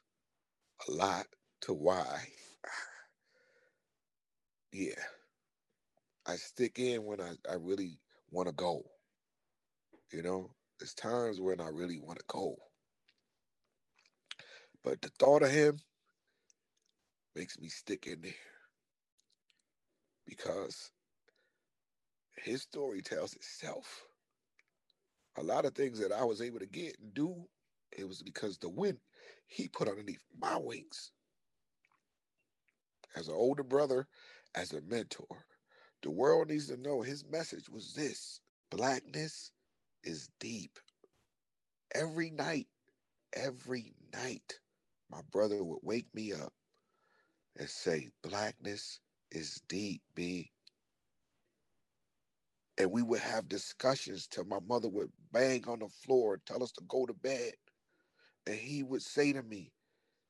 a 0.88 0.92
lot 0.92 1.26
to 1.62 1.72
why 1.72 2.26
yeah, 4.72 4.94
I 6.26 6.34
stick 6.36 6.78
in 6.80 7.04
when 7.04 7.20
I, 7.20 7.34
I 7.48 7.54
really 7.54 8.00
want 8.30 8.48
to 8.48 8.54
go. 8.54 8.82
You 10.12 10.22
know, 10.22 10.50
there's 10.78 10.94
times 10.94 11.40
when 11.40 11.60
I 11.60 11.68
really 11.68 12.00
want 12.00 12.18
to 12.18 12.24
go. 12.28 12.56
But 14.82 15.00
the 15.00 15.10
thought 15.18 15.42
of 15.42 15.50
him 15.50 15.78
makes 17.34 17.58
me 17.58 17.68
stick 17.68 18.06
in 18.06 18.20
there 18.22 18.32
because 20.26 20.90
his 22.36 22.62
story 22.62 23.02
tells 23.02 23.34
itself. 23.34 24.04
A 25.38 25.42
lot 25.42 25.64
of 25.64 25.74
things 25.74 25.98
that 26.00 26.12
I 26.12 26.24
was 26.24 26.42
able 26.42 26.58
to 26.58 26.66
get 26.66 26.98
and 27.00 27.14
do, 27.14 27.48
it 27.96 28.06
was 28.06 28.22
because 28.22 28.58
the 28.58 28.68
wind 28.68 28.98
he 29.46 29.68
put 29.68 29.88
underneath 29.88 30.22
my 30.38 30.56
wings. 30.56 31.10
As 33.16 33.28
an 33.28 33.34
older 33.34 33.62
brother, 33.62 34.06
as 34.54 34.72
a 34.72 34.80
mentor. 34.82 35.46
The 36.02 36.10
world 36.10 36.48
needs 36.48 36.68
to 36.68 36.76
know 36.76 37.02
his 37.02 37.24
message 37.24 37.68
was 37.68 37.94
this 37.94 38.40
blackness 38.70 39.52
is 40.02 40.28
deep. 40.40 40.78
Every 41.94 42.30
night, 42.30 42.66
every 43.32 43.94
night, 44.12 44.58
my 45.10 45.20
brother 45.30 45.62
would 45.62 45.80
wake 45.82 46.12
me 46.14 46.32
up 46.32 46.52
and 47.58 47.68
say, 47.68 48.08
Blackness 48.22 49.00
is 49.30 49.62
deep, 49.68 50.02
B. 50.14 50.50
And 52.78 52.90
we 52.90 53.02
would 53.02 53.20
have 53.20 53.48
discussions 53.48 54.26
till 54.26 54.44
my 54.44 54.58
mother 54.66 54.88
would 54.88 55.10
bang 55.32 55.64
on 55.68 55.80
the 55.80 55.88
floor 55.88 56.34
and 56.34 56.46
tell 56.46 56.62
us 56.62 56.72
to 56.72 56.84
go 56.88 57.06
to 57.06 57.14
bed. 57.14 57.52
And 58.46 58.56
he 58.56 58.82
would 58.82 59.02
say 59.02 59.32
to 59.32 59.42
me, 59.42 59.72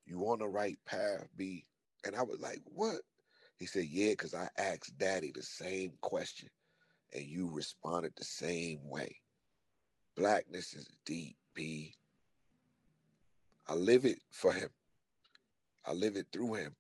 You 0.07 0.29
on 0.29 0.41
the 0.41 0.49
right 0.49 0.79
path, 0.87 1.29
B. 1.37 1.65
And 2.05 2.17
I 2.17 2.23
was 2.23 2.41
like, 2.41 2.61
What? 2.65 3.01
He 3.59 3.67
said, 3.67 3.85
Yeah, 3.85 4.11
because 4.11 4.35
I 4.35 4.49
asked 4.59 4.99
daddy 4.99 5.33
the 5.35 5.43
same 5.43 5.93
question 6.01 6.49
and 7.13 7.25
you 7.25 7.51
responded 7.51 8.13
the 8.17 8.25
same 8.25 8.81
way. 8.85 9.17
Blackness 10.17 10.75
is 10.75 10.89
deep, 11.05 11.37
B. 11.55 11.95
I 13.69 13.75
live 13.75 14.05
it 14.05 14.19
for 14.31 14.53
him. 14.53 14.71
I 15.87 15.93
live 15.93 16.17
it 16.17 16.27
through 16.33 16.55
him. 16.55 16.75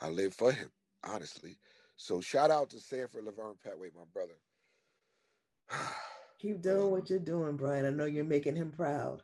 I 0.00 0.08
live 0.08 0.34
for 0.34 0.52
him, 0.52 0.70
honestly. 1.04 1.58
So 1.96 2.20
shout 2.20 2.50
out 2.50 2.70
to 2.70 2.80
Sanford 2.80 3.24
Laverne 3.24 3.56
Pettway, 3.64 3.90
my 3.94 4.04
brother. 4.12 4.38
Keep 6.40 6.62
doing 6.62 6.90
what 6.92 7.10
you're 7.10 7.18
doing, 7.18 7.56
Brian. 7.56 7.84
I 7.84 7.90
know 7.90 8.04
you're 8.04 8.24
making 8.24 8.56
him 8.56 8.70
proud. 8.70 9.22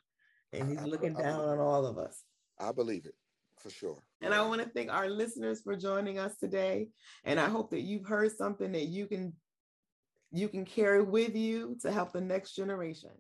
And 0.53 0.69
he's 0.69 0.83
looking 0.83 1.15
down 1.15 1.41
on 1.41 1.59
all 1.59 1.87
of 1.87 1.99
us. 1.99 2.23
I 2.59 2.73
believe 2.73 3.07
it 3.07 3.15
for 3.59 3.71
sure. 3.71 4.03
And 4.21 4.35
I 4.35 4.47
want 4.47 4.63
to 4.63 4.69
thank 4.69 4.93
our 4.93 5.09
listeners 5.09 5.63
for 5.63 5.77
joining 5.77 6.19
us 6.19 6.37
today. 6.37 6.89
And 7.25 7.41
I 7.41 7.49
hope 7.49 7.71
that 7.71 7.81
you've 7.81 8.07
heard 8.07 8.33
something 8.33 8.73
that 8.73 8.87
you 8.87 9.07
can 9.07 9.33
you 10.33 10.49
can 10.49 10.65
carry 10.65 11.03
with 11.03 11.37
you 11.37 11.77
to 11.83 11.93
help 11.93 12.13
the 12.13 12.21
next 12.21 12.57
generation. 12.57 13.11